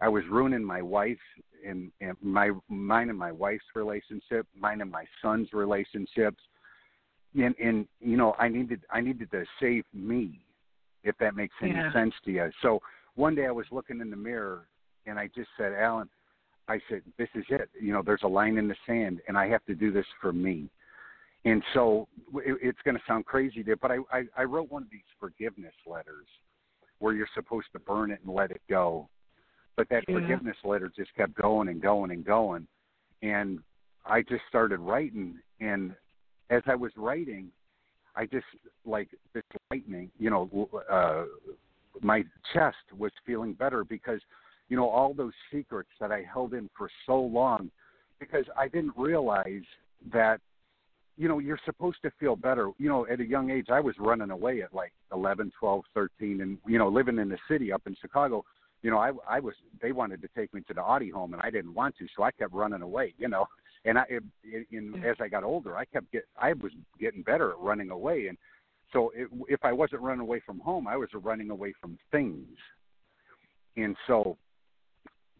[0.00, 1.20] I was ruining my wife's
[1.66, 6.38] and, and my mine and my wife's relationship, mine and my son's relationships,
[7.34, 10.40] and and you know, I needed, I needed to save me,
[11.02, 11.92] if that makes any yeah.
[11.92, 12.50] sense to you.
[12.62, 12.80] So
[13.16, 14.68] one day I was looking in the mirror
[15.06, 16.08] and I just said, Alan,
[16.68, 17.68] I said, this is it.
[17.80, 20.32] You know, there's a line in the sand, and I have to do this for
[20.32, 20.68] me.
[21.44, 24.82] And so it, it's going to sound crazy there, but I, I, I wrote one
[24.82, 26.26] of these forgiveness letters
[26.98, 29.08] where you're supposed to burn it and let it go.
[29.78, 30.16] But that yeah.
[30.16, 32.66] forgiveness letter just kept going and going and going.
[33.22, 33.60] And
[34.04, 35.38] I just started writing.
[35.60, 35.94] And
[36.50, 37.48] as I was writing,
[38.14, 38.44] I just
[38.84, 41.24] like this lightning, you know, uh,
[42.02, 44.20] my chest was feeling better because–
[44.68, 47.70] you know, all those secrets that I held in for so long
[48.20, 49.64] because I didn't realize
[50.12, 50.40] that,
[51.16, 52.70] you know, you're supposed to feel better.
[52.78, 56.40] You know, at a young age, I was running away at like 11, 12, 13,
[56.42, 58.44] and, you know, living in the city up in Chicago.
[58.82, 61.42] You know, I I was they wanted to take me to the Audy home and
[61.42, 63.14] I didn't want to, so I kept running away.
[63.18, 63.46] You know,
[63.84, 64.22] and I it,
[64.70, 68.28] in, as I got older, I kept get I was getting better at running away,
[68.28, 68.38] and
[68.92, 72.56] so it, if I wasn't running away from home, I was running away from things,
[73.76, 74.36] and so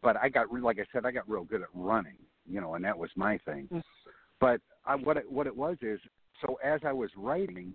[0.03, 2.16] but I got like I said, I got real good at running,
[2.49, 3.64] you know, and that was my thing.
[3.64, 3.78] Mm-hmm.
[4.41, 6.01] But I, what it, what it was is,
[6.41, 7.72] so as I was writing,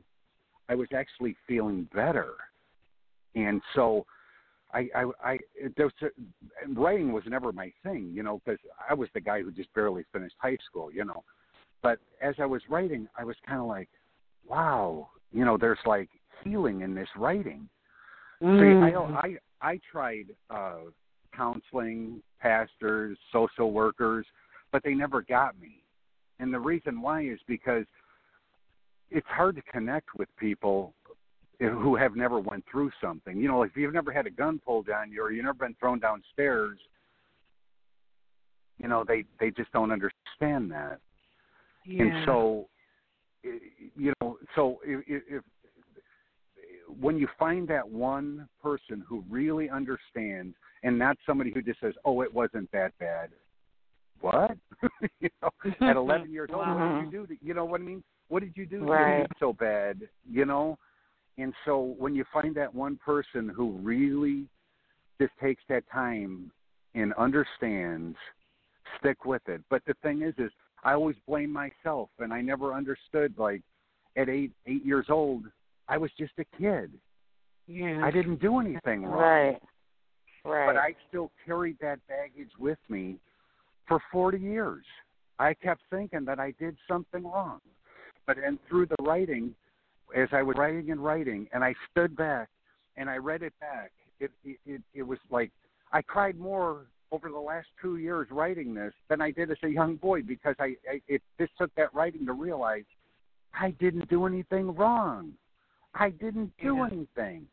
[0.69, 2.31] I was actually feeling better,
[3.35, 4.05] and so
[4.73, 5.37] I I, I
[5.77, 6.11] there was
[6.69, 8.59] writing was never my thing, you know, because
[8.89, 11.23] I was the guy who just barely finished high school, you know.
[11.81, 13.89] But as I was writing, I was kind of like,
[14.47, 16.09] wow, you know, there's like
[16.43, 17.67] healing in this writing.
[18.41, 18.59] Mm.
[18.59, 20.89] See, I I I tried uh
[21.35, 24.25] counseling, pastors, social workers,
[24.71, 25.83] but they never got me.
[26.39, 27.85] And the reason why is because
[29.09, 30.93] it's hard to connect with people
[31.59, 33.37] who have never went through something.
[33.37, 35.75] You know, if you've never had a gun pulled on you or you've never been
[35.79, 36.77] thrown downstairs,
[38.77, 40.99] you know, they they just don't understand that.
[41.85, 42.03] Yeah.
[42.03, 42.67] And so
[43.43, 45.43] you know, so if, if
[46.99, 51.93] when you find that one person who really understands and not somebody who just says,
[52.05, 53.29] "Oh, it wasn't that bad."
[54.21, 54.57] What?
[55.19, 55.49] you know,
[55.81, 57.27] at 11 years old, what did you do?
[57.27, 58.03] To, you know what I mean?
[58.29, 59.27] What did you do Right.
[59.39, 60.01] so bad?
[60.29, 60.77] You know,
[61.37, 64.45] and so when you find that one person who really
[65.19, 66.51] just takes that time
[66.95, 68.17] and understands,
[68.99, 69.61] stick with it.
[69.69, 70.51] But the thing is, is
[70.83, 73.33] I always blame myself, and I never understood.
[73.37, 73.61] Like
[74.15, 75.45] at eight eight years old,
[75.87, 76.91] I was just a kid.
[77.67, 78.01] Yeah.
[78.03, 79.19] I didn't do anything wrong.
[79.19, 79.59] Right.
[80.45, 80.65] Right.
[80.67, 83.17] But I still carried that baggage with me
[83.87, 84.83] for 40 years.
[85.39, 87.61] I kept thinking that I did something wrong.
[88.27, 89.55] But and through the writing,
[90.15, 92.49] as I was writing and writing, and I stood back
[92.97, 95.51] and I read it back, it it it, it was like
[95.91, 99.67] I cried more over the last two years writing this than I did as a
[99.67, 102.85] young boy because I, I it just took that writing to realize
[103.53, 105.33] I didn't do anything wrong.
[105.93, 106.87] I didn't do Yeah.
[106.87, 107.47] anything.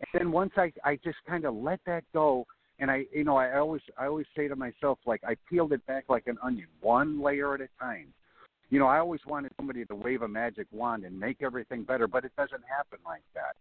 [0.00, 2.46] And then once I I just kind of let that go
[2.78, 5.84] and I you know I always I always say to myself like I peeled it
[5.86, 8.12] back like an onion, one layer at a time.
[8.72, 12.08] You know, I always wanted somebody to wave a magic wand and make everything better,
[12.08, 13.54] but it doesn't happen like that.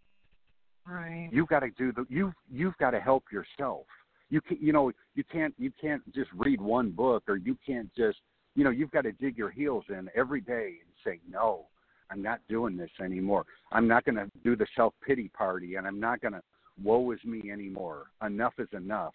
[0.90, 1.28] Right.
[1.34, 3.88] You've got to do the You've you've got to help yourself.
[4.30, 7.94] You can you know you can't you can't just read one book or you can't
[7.94, 8.20] just
[8.56, 11.66] you know you've got to dig your heels in every day and say no.
[12.10, 13.44] I'm not doing this anymore.
[13.74, 16.42] I'm not going to do the self pity party, and I'm not going to
[16.82, 18.06] woe is me anymore.
[18.26, 19.14] Enough is enough,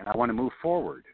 [0.00, 1.04] and I want to move forward.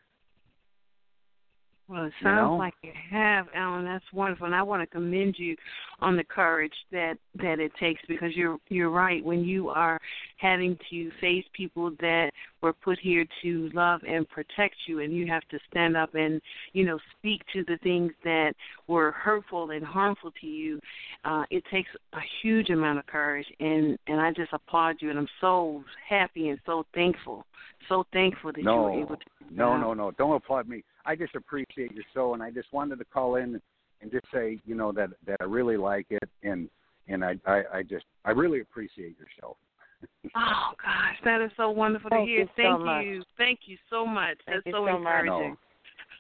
[1.93, 2.57] Well, it You sounds know?
[2.57, 3.85] like you have, Alan.
[3.85, 5.55] That's wonderful, and I want to commend you
[6.01, 9.23] on the courage that that it takes because you're you're right.
[9.23, 10.01] When you are
[10.39, 12.31] having to face people that
[12.63, 16.41] were put here to love and protect you, and you have to stand up and
[16.73, 18.55] you know speak to the things that
[18.87, 20.81] were hurtful and harmful to you,
[21.27, 25.19] uh, it takes a huge amount of courage, and and I just applaud you, and
[25.19, 27.45] I'm so happy and so thankful,
[27.89, 29.25] so thankful that you were able to.
[29.41, 30.11] do no, no, no.
[30.13, 30.83] Don't applaud me.
[31.05, 33.61] I just appreciate your show, and I just wanted to call in
[34.01, 36.69] and just say, you know, that that I really like it, and
[37.09, 39.57] and I I, I just I really appreciate your show.
[40.35, 42.41] Oh gosh, that is so wonderful Thank to hear.
[42.41, 43.05] you so Thank much.
[43.05, 43.23] you.
[43.37, 44.39] Thank you so much.
[44.47, 45.25] Thank That's you so, so much.
[45.25, 45.57] encouraging.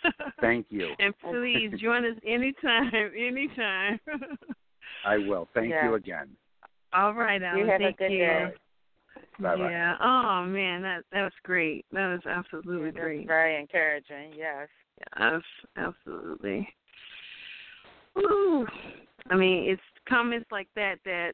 [0.40, 0.94] Thank you.
[0.98, 3.98] and please join us anytime, anytime.
[5.04, 5.48] I will.
[5.54, 5.86] Thank Yeah.
[5.86, 6.28] you again.
[6.92, 7.60] All right, Alan.
[7.60, 8.18] you have Thank a good you.
[8.18, 8.52] day.
[9.38, 9.70] Bye-bye.
[9.70, 9.96] Yeah.
[10.02, 11.84] Oh man, that that was great.
[11.92, 13.26] That was absolutely That's great.
[13.26, 14.32] very encouraging.
[14.36, 14.68] Yes.
[15.18, 15.42] Yes,
[15.76, 16.68] absolutely.
[18.18, 18.66] Ooh.
[19.30, 21.32] I mean, it's comments like that that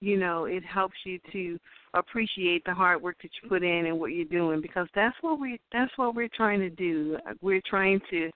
[0.00, 1.58] you know it helps you to
[1.94, 5.40] appreciate the hard work that you put in and what you're doing because that's what
[5.40, 7.16] we that's what we're trying to do.
[7.40, 8.30] We're trying to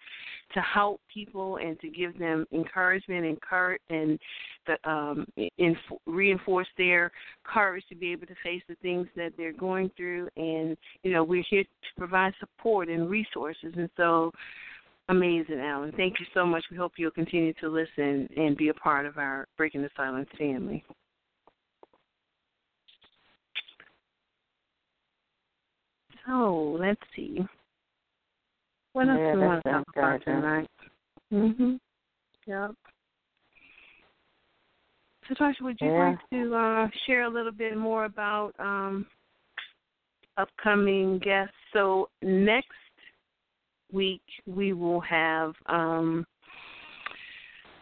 [0.54, 4.18] to help people and to give them encouragement and courage and
[4.66, 5.26] the um
[5.58, 7.10] in, reinforce their
[7.44, 11.22] courage to be able to face the things that they're going through and you know
[11.22, 14.32] we're here to provide support and resources and so
[15.10, 15.92] Amazing, Alan.
[15.96, 16.64] Thank you so much.
[16.70, 20.28] We hope you'll continue to listen and be a part of our Breaking the Silence
[20.38, 20.84] family.
[26.28, 27.38] So let's see.
[28.92, 30.70] What else Yeah, do we want to talk about tonight?
[31.32, 31.80] Mhm.
[32.46, 32.74] Yep.
[35.26, 36.08] So, Tasha, would you Yeah.
[36.10, 39.06] like to uh, share a little bit more about um,
[40.36, 41.56] upcoming guests?
[41.72, 42.72] So next
[43.90, 46.26] week we will have um,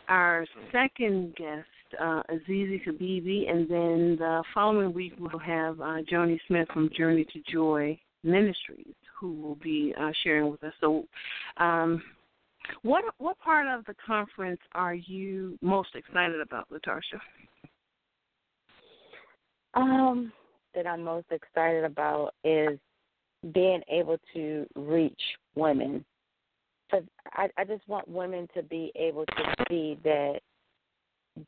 [0.09, 1.69] our second guest,
[1.99, 7.25] uh, Azizi Kabibi, and then the following week we'll have uh, Joni Smith from Journey
[7.25, 10.73] to Joy Ministries, who will be uh, sharing with us.
[10.81, 11.05] So,
[11.59, 12.03] um,
[12.83, 17.21] what what part of the conference are you most excited about, Latasha?
[19.75, 20.33] Um,
[20.75, 22.79] that I'm most excited about is
[23.53, 25.21] being able to reach
[25.55, 26.05] women.
[26.93, 30.41] I, I just want women to be able to see that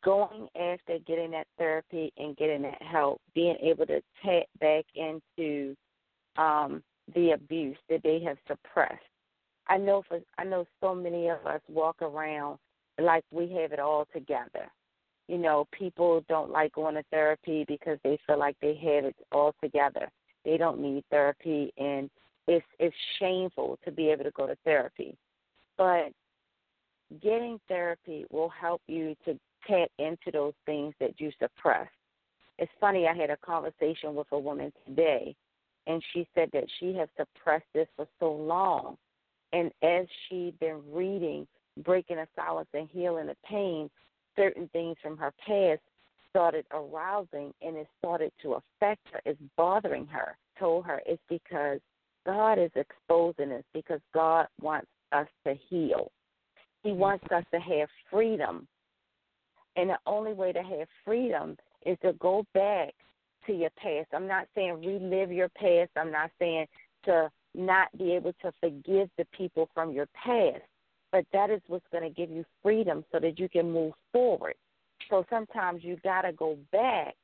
[0.04, 5.74] going after getting that therapy and getting that help, being able to tap back into
[6.38, 6.82] um,
[7.14, 9.02] the abuse that they have suppressed.
[9.68, 12.58] I know for I know so many of us walk around
[12.98, 14.70] like we have it all together.
[15.26, 19.16] You know, people don't like going to therapy because they feel like they have it
[19.30, 20.10] all together.
[20.44, 22.08] They don't need therapy and
[22.46, 25.16] it's it's shameful to be able to go to therapy.
[25.76, 26.12] But
[27.22, 31.88] getting therapy will help you to tap into those things that you suppress.
[32.58, 35.36] It's funny, I had a conversation with a woman today
[35.86, 38.96] and she said that she has suppressed this for so long.
[39.52, 41.46] And as she'd been reading
[41.84, 43.88] Breaking the Silence and Healing the Pain,
[44.36, 45.80] certain things from her past
[46.30, 49.20] started arousing and it started to affect her.
[49.24, 50.36] It's bothering her.
[50.58, 51.80] Told her it's because
[52.26, 56.10] God is exposing us because God wants us to heal.
[56.82, 57.00] He mm-hmm.
[57.00, 58.66] wants us to have freedom
[59.76, 61.56] And the only way to have freedom
[61.86, 62.94] is to go back
[63.48, 64.08] to your past.
[64.14, 65.90] I'm not saying relive your past.
[65.96, 66.66] I'm not saying
[67.04, 70.62] to not be able to forgive the people from your past.
[71.10, 74.54] But that is what's going to give you freedom so that you can move forward.
[75.08, 77.14] So sometimes you got to go back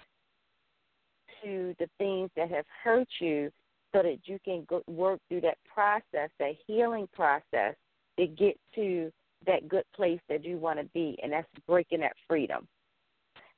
[1.43, 3.51] to the things that have hurt you
[3.95, 7.75] so that you can go, work through that process, that healing process
[8.19, 9.13] to get to
[9.47, 12.67] that good place that you want to be, and that's breaking that freedom.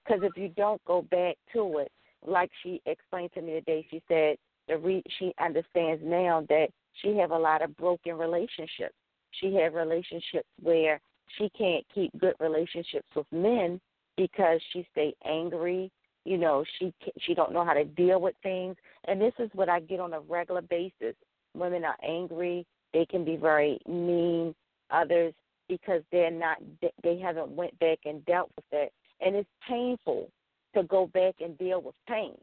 [0.05, 1.93] Because if you don't go back to it,
[2.27, 4.37] like she explained to me today, she said
[4.69, 6.69] the re- she understands now that
[7.03, 8.95] she have a lot of broken relationships.
[9.41, 11.01] She have relationships where
[11.39, 13.81] she can't keep good relationships with men
[14.17, 15.91] because she stay angry.
[16.25, 19.69] You know, she she don't know how to deal with things, and this is what
[19.69, 21.15] I get on a regular basis.
[21.55, 22.67] Women are angry.
[22.93, 24.55] They can be very mean.
[24.91, 25.35] Others
[25.69, 26.59] because they're not
[27.03, 30.29] they haven't went back and dealt with it, and it's painful
[30.77, 32.37] to go back and deal with pain.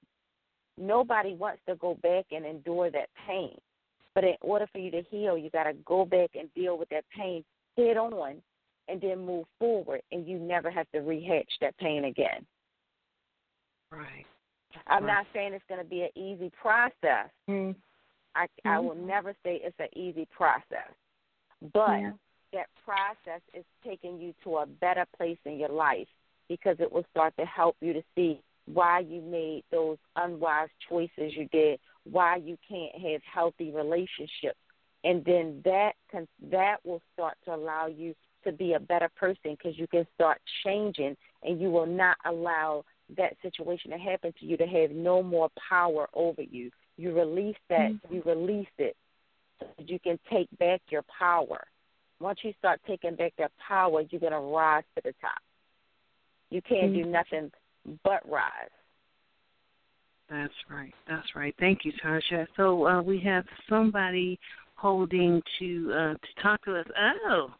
[0.78, 3.58] Nobody wants to go back and endure that pain.
[4.16, 6.90] But in order for you to heal, you got to go back and deal with
[6.90, 7.44] that pain
[7.78, 8.36] head on
[8.88, 12.46] and then move forward, and you never have to rehatch that pain again.
[13.92, 14.26] Right.
[14.88, 15.14] I'm right.
[15.14, 17.30] not saying it's going to be an easy process.
[17.50, 17.76] Mm.
[18.36, 18.68] I, Mm-hmm.
[18.68, 20.92] I will never say it's an easy process,
[21.74, 22.12] but Yeah.
[22.52, 26.08] that process is taking you to a better place in your life
[26.48, 31.34] because it will start to help you to see why you made those unwise choices
[31.36, 31.80] you did,
[32.10, 34.60] why you can't have healthy relationships,
[35.04, 39.58] and then that can that will start to allow you to be a better person
[39.58, 42.84] because you can start changing and you will not allow
[43.18, 46.72] that situation to happen to you to have no more power over you.
[46.98, 48.16] You release that, Mm-hmm.
[48.16, 48.96] you release it
[49.60, 51.64] so that you can take back your power.
[52.20, 55.42] Once you start taking back that power, you're going to rise to the top.
[56.54, 57.08] You can't do Mhm.
[57.08, 57.52] nothing
[58.04, 58.70] but rise.
[60.30, 60.94] That's right.
[61.08, 61.56] That's right.
[61.58, 62.48] Thank you, Tasha.
[62.56, 64.40] So uh, we have somebody
[64.76, 66.86] holding to uh, to talk to us.
[67.26, 67.52] Oh,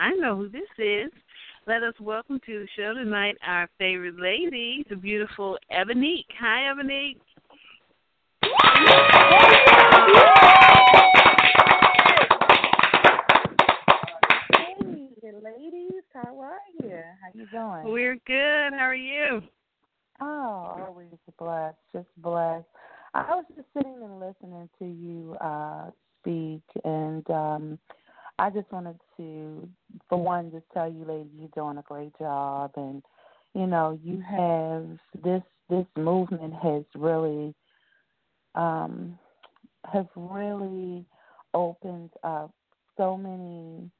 [0.00, 1.12] I know who this is.
[1.66, 6.26] Let us welcome to the show tonight our favorite lady, the beautiful Ebonique.
[6.40, 7.20] Hi, Ebonique.
[15.42, 16.98] Ladies, how are you?
[17.20, 17.92] How you doing?
[17.92, 18.76] We're good.
[18.76, 19.42] How are you?
[20.20, 22.66] Oh, always blessed, just blessed.
[23.14, 27.78] I was just sitting and listening to you uh speak, and um
[28.38, 29.68] I just wanted to,
[30.08, 33.02] for one, just tell you, ladies, you're doing a great job, and
[33.54, 34.86] you know, you have
[35.24, 37.54] this this movement has really
[38.54, 39.18] um
[39.90, 41.06] has really
[41.54, 42.52] opened up
[42.96, 43.90] so many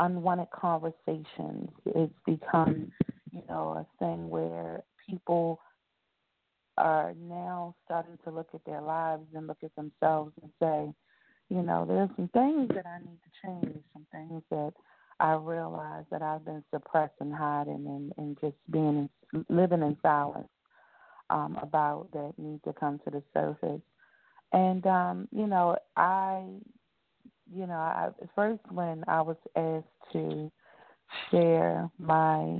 [0.00, 1.70] unwanted conversations.
[1.86, 2.92] It's become,
[3.32, 5.60] you know, a thing where people
[6.78, 10.92] are now starting to look at their lives and look at themselves and say,
[11.48, 14.72] you know, there's some things that I need to change, some things that
[15.20, 19.08] I realize that I've been suppressed and hiding and, and just being
[19.48, 20.48] living in silence
[21.30, 23.80] um, about that need to come to the surface.
[24.52, 26.44] And um, you know, I
[27.54, 30.50] you know, I, first when I was asked to
[31.30, 32.58] share my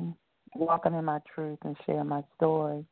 [0.55, 2.84] walking in my truth and share my story,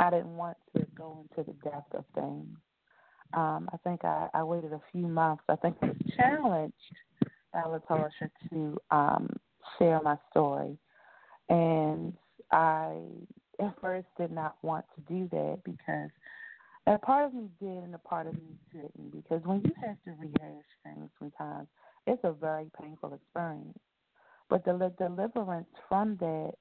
[0.00, 2.56] I didn't want to go into the depth of things.
[3.34, 5.44] Um, I think I, I waited a few months.
[5.48, 6.74] I think I was challenged
[7.52, 9.28] by Latarsha to um,
[9.78, 10.76] share my story,
[11.48, 12.12] and
[12.50, 12.96] I
[13.58, 16.10] at first did not want to do that because
[16.86, 19.12] a part of me did and a part of me didn't.
[19.12, 21.68] Because when you have to rehash things sometimes,
[22.06, 23.78] it's a very painful experience.
[24.48, 26.52] But the deliverance from that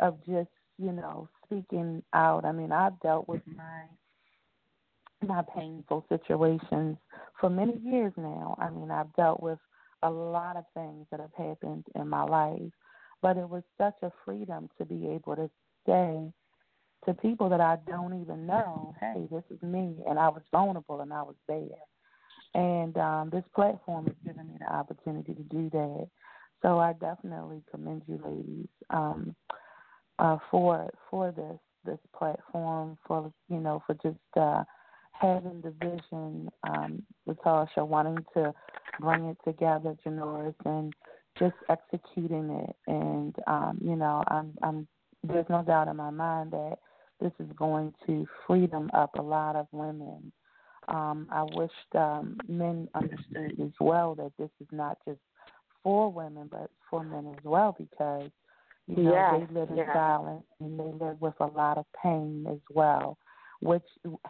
[0.00, 0.48] of just
[0.78, 2.44] you know speaking out.
[2.44, 3.84] I mean, I've dealt with my
[5.26, 6.96] my painful situations
[7.38, 8.56] for many years now.
[8.58, 9.58] I mean, I've dealt with
[10.02, 12.72] a lot of things that have happened in my life,
[13.20, 15.50] but it was such a freedom to be able to
[15.86, 16.32] say
[17.06, 21.00] to people that I don't even know, hey, this is me, and I was vulnerable
[21.00, 21.64] and I was there.
[22.54, 26.08] And um, this platform has given me the opportunity to do that.
[26.62, 29.34] So I definitely commend you, ladies, um,
[30.18, 34.64] uh, for for this this platform, for you know, for just uh,
[35.12, 38.52] having the vision, um, Latasha, wanting to
[39.00, 40.92] bring it together, Janoris, and
[41.38, 42.76] just executing it.
[42.86, 44.88] And um, you know, I'm, I'm
[45.22, 46.76] there's no doubt in my mind that
[47.20, 50.32] this is going to freedom up a lot of women.
[50.88, 55.20] Um, I wish um, men understood as well that this is not just
[55.82, 58.30] for women, but for men as well, because
[58.86, 59.92] You know, yeah, they live in yeah.
[59.92, 63.18] silence and they live with a lot of pain as well,
[63.60, 63.84] which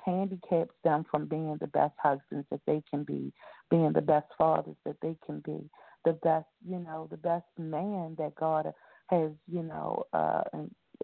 [0.05, 3.33] handicaps them from being the best husbands that they can be,
[3.71, 5.71] being the best fathers that they can be,
[6.05, 8.73] the best, you know, the best man that God
[9.09, 10.43] has, you know, uh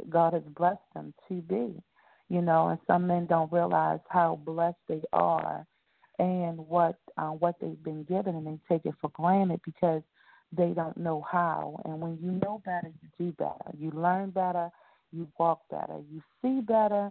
[0.09, 1.83] God has blessed them to be.
[2.29, 5.65] You know, and some men don't realize how blessed they are
[6.19, 10.03] and what uh, what they've been given and they take it for granted because
[10.57, 11.81] they don't know how.
[11.85, 13.71] And when you know better, you do better.
[13.79, 14.71] You learn better,
[15.13, 17.11] you walk better, you see better,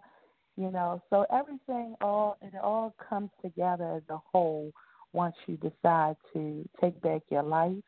[0.57, 1.01] you know.
[1.09, 4.71] So everything all it all comes together as a whole
[5.13, 7.83] once you decide to take back your life,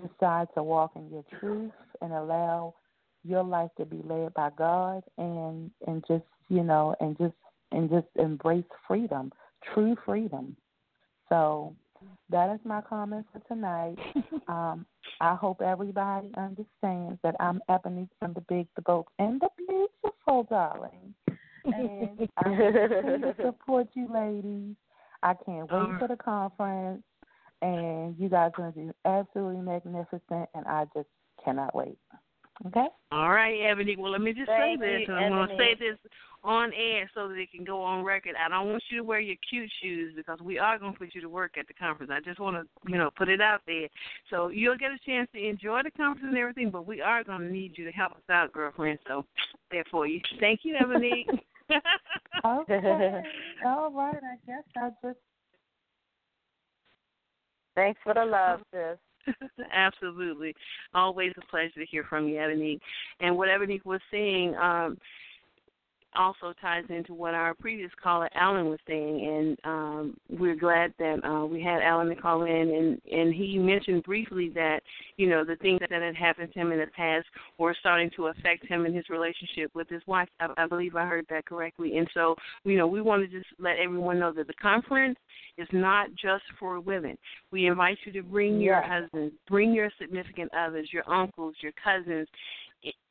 [0.00, 2.74] decide to walk in your truth and allow
[3.24, 7.34] your life to be led by God and and just, you know, and just
[7.72, 9.32] and just embrace freedom,
[9.74, 10.56] true freedom.
[11.28, 11.74] So
[12.30, 13.96] that is my comment for tonight.
[14.48, 14.86] um,
[15.20, 20.44] I hope everybody understands that I'm Ebony from the Big, the Boat, and the Beautiful,
[20.44, 21.14] darling.
[21.64, 24.76] And I to support you, ladies.
[25.22, 27.02] I can't wait for the conference,
[27.60, 31.08] and you guys are going to do absolutely magnificent, and I just
[31.44, 31.98] cannot wait.
[32.66, 32.86] Okay?
[33.12, 33.96] All right, Ebony.
[33.96, 35.96] Well, let me just Thank say this, you, and I'm going to say this
[36.44, 38.34] on air so that it can go on record.
[38.38, 41.14] I don't want you to wear your cute shoes because we are going to put
[41.14, 42.12] you to work at the conference.
[42.14, 43.88] I just want to, you know, put it out there.
[44.30, 47.40] So you'll get a chance to enjoy the conference and everything, but we are going
[47.40, 48.98] to need you to help us out, girlfriend.
[49.06, 49.24] So
[49.70, 50.20] there for you.
[50.40, 51.26] Thank you, Ebony.
[52.44, 53.22] Okay.
[53.66, 54.14] All right.
[54.14, 55.18] I guess I'll just
[57.74, 58.98] Thanks for the love, sis.
[59.72, 60.54] Absolutely.
[60.94, 62.80] Always a pleasure to hear from you, Ebony.
[63.20, 64.98] And what Ebony was saying um,
[66.14, 69.26] also ties into what our previous caller, Alan, was saying.
[69.26, 72.50] And um, we're glad that uh, we had Alan to call in.
[72.52, 74.80] And, and he mentioned briefly that,
[75.16, 77.26] you know, the things that had happened to him in the past
[77.58, 80.28] were starting to affect him in his relationship with his wife.
[80.40, 81.98] I, I believe I heard that correctly.
[81.98, 82.34] And so,
[82.64, 85.18] you know, we want to just let everyone know that the conference
[85.56, 87.18] is not just for women.
[87.50, 89.02] We invite you to bring your Yes.
[89.02, 92.28] husbands, bring your significant others, your uncles, your cousins,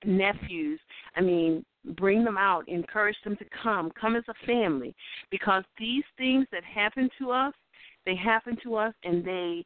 [0.05, 0.79] nephews.
[1.15, 1.65] I mean,
[1.95, 4.93] bring them out, encourage them to come, come as a family,
[5.31, 7.53] because these things that happen to us,
[8.05, 9.63] they happen to us and they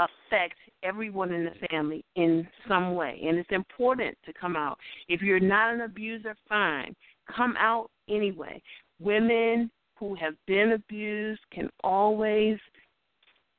[0.00, 3.20] affect everyone in the family in some way.
[3.26, 4.78] And it's important to come out.
[5.08, 6.94] If you're not an abuser, fine.
[7.34, 8.60] Come out anyway.
[9.00, 12.58] Women who have been abused can always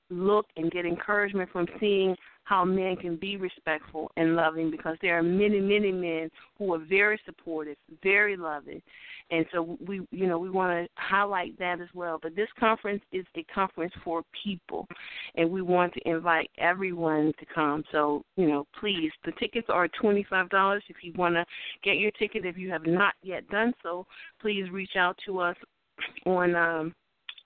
[0.10, 5.18] look and get encouragement from seeing how men can be respectful and loving because there
[5.18, 8.82] are many, many men who are very supportive, very loving.
[9.32, 12.20] And so we you know, we want to highlight that as well.
[12.22, 14.88] But this conference is a conference for people
[15.36, 17.84] and we want to invite everyone to come.
[17.92, 21.46] So, you know, please, the tickets are $25 if you want to
[21.84, 24.06] get your ticket if you have not yet done so,
[24.40, 25.56] please reach out to us
[26.26, 26.94] on um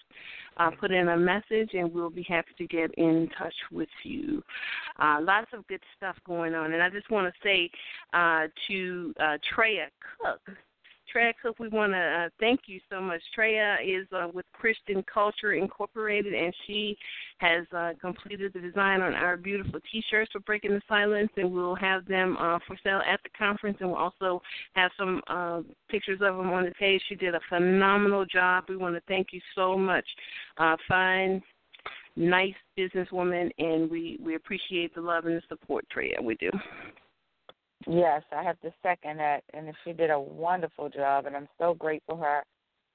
[0.58, 4.42] uh, put in a message, and we'll be happy to get in touch with you.
[4.98, 7.70] Uh, lots of good stuff going on, and I just want to say
[8.12, 9.86] uh, to uh, Treya
[10.22, 10.40] Cook.
[11.16, 13.22] Treya Cook, we want to uh, thank you so much.
[13.36, 16.96] Treya is uh, with Christian Culture Incorporated, and she
[17.38, 21.74] has uh, completed the design on our beautiful T-shirts for Breaking the Silence, and we'll
[21.74, 24.42] have them uh, for sale at the conference, and we'll also
[24.74, 27.00] have some uh, pictures of them on the page.
[27.08, 28.64] She did a phenomenal job.
[28.68, 30.06] We want to thank you so much.
[30.58, 31.42] Uh, fine,
[32.16, 36.22] nice businesswoman, and we we appreciate the love and the support, Treya.
[36.22, 36.50] We do.
[37.88, 39.44] Yes, I have to second that.
[39.54, 42.42] And she did a wonderful job, and I'm so grateful for her.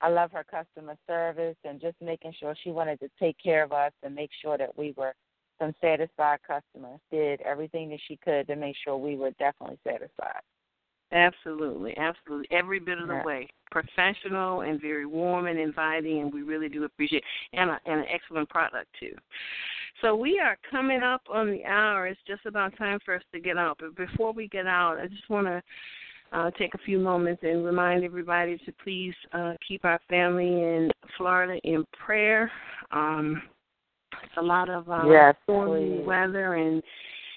[0.02, 3.72] I love her customer service and just making sure she wanted to take care of
[3.72, 5.14] us and make sure that we were
[5.60, 7.00] some satisfied customers.
[7.12, 10.42] Did everything that she could to make sure we were definitely satisfied.
[11.12, 12.48] Absolutely, absolutely.
[12.52, 13.48] Every bit of the way.
[13.70, 18.06] Professional and very warm and inviting, and we really do appreciate and, a, and an
[18.14, 19.14] excellent product too.
[20.02, 22.08] So we are coming up on the hour.
[22.08, 23.78] It's just about time for us to get out.
[23.80, 25.62] But before we get out, I just want to
[26.32, 30.90] uh, take a few moments and remind everybody to please uh, keep our family in
[31.18, 32.52] Florida in prayer.
[32.92, 33.42] Um,
[34.24, 36.82] it's a lot of uh, Yes, stormy weather and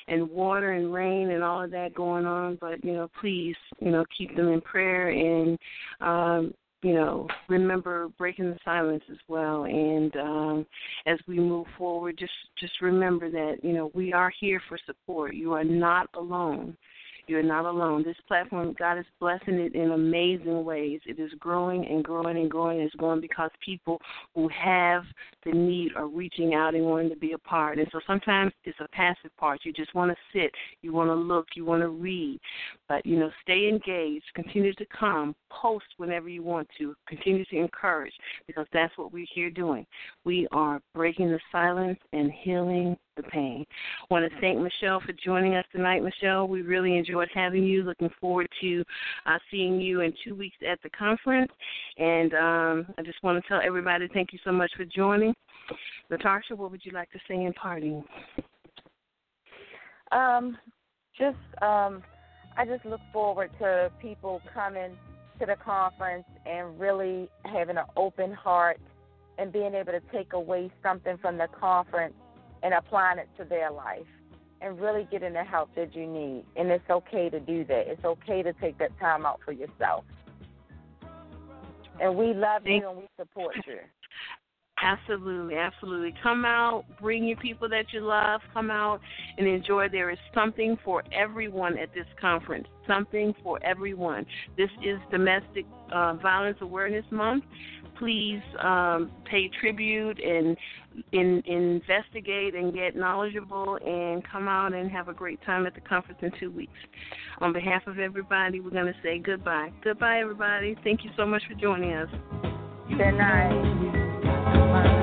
[0.09, 2.59] and water and rain and all of that going on.
[2.61, 5.59] But you know, please, you know, keep them in prayer and
[6.01, 9.65] um, you know, remember breaking the silence as well.
[9.65, 10.67] And um,
[11.07, 15.35] as we move forward, just just remember that you know we are here for support.
[15.35, 16.77] You are not alone.
[17.27, 18.03] You're not alone.
[18.05, 21.01] This platform, God is blessing it in amazing ways.
[21.07, 22.81] It is growing and growing and growing.
[22.81, 24.01] It's growing because people
[24.35, 25.05] who have
[25.45, 27.79] the need are reaching out and wanting to be a part.
[27.79, 29.61] And so sometimes it's a passive part.
[29.65, 30.51] You just want to sit,
[30.83, 32.39] you want to look, you want to read.
[32.89, 37.57] But, you know, stay engaged, continue to come, post whenever you want to, continue to
[37.57, 38.13] encourage
[38.47, 39.87] because that's what we're here doing.
[40.25, 43.65] We are breaking the silence and healing the pain.
[44.03, 46.49] I want to thank Michelle for joining us tonight, Michelle.
[46.49, 47.83] We really enjoyed having you.
[47.83, 48.85] Looking forward to
[49.27, 51.53] uh, seeing you in two weeks at the conference.
[51.99, 55.35] And um, I just want to tell everybody thank you so much for joining.
[56.11, 58.05] Natasha, what would you like to say in parting?
[60.13, 60.57] Um,
[61.19, 62.03] just um,
[62.57, 64.97] I just look forward to people coming
[65.41, 68.79] to the conference and really having an open heart
[69.39, 72.15] and being able to take away something from the conference
[72.65, 74.07] and applying it to their life
[74.61, 76.45] and really getting the help that you need.
[76.57, 77.85] And it's okay to do that.
[77.87, 80.05] It's okay to take that time out for yourself.
[82.01, 83.77] And we love you and we support you.
[84.83, 86.13] Absolutely, absolutely.
[86.21, 89.01] Come out, bring your people that you love, come out
[89.39, 89.89] and enjoy.
[89.89, 94.27] There is something for everyone at this conference, something for everyone.
[94.59, 97.45] This is Domestic uh, Violence Awareness Month.
[97.99, 100.57] Please um, pay tribute and
[101.13, 105.81] in, investigate and get knowledgeable and come out and have a great time at the
[105.81, 106.73] conference in two weeks.
[107.41, 109.71] On behalf of everybody, we're going to say goodbye.
[109.83, 110.77] Goodbye, everybody.
[110.85, 112.09] Thank you so much for joining us.
[112.89, 115.01] Good night.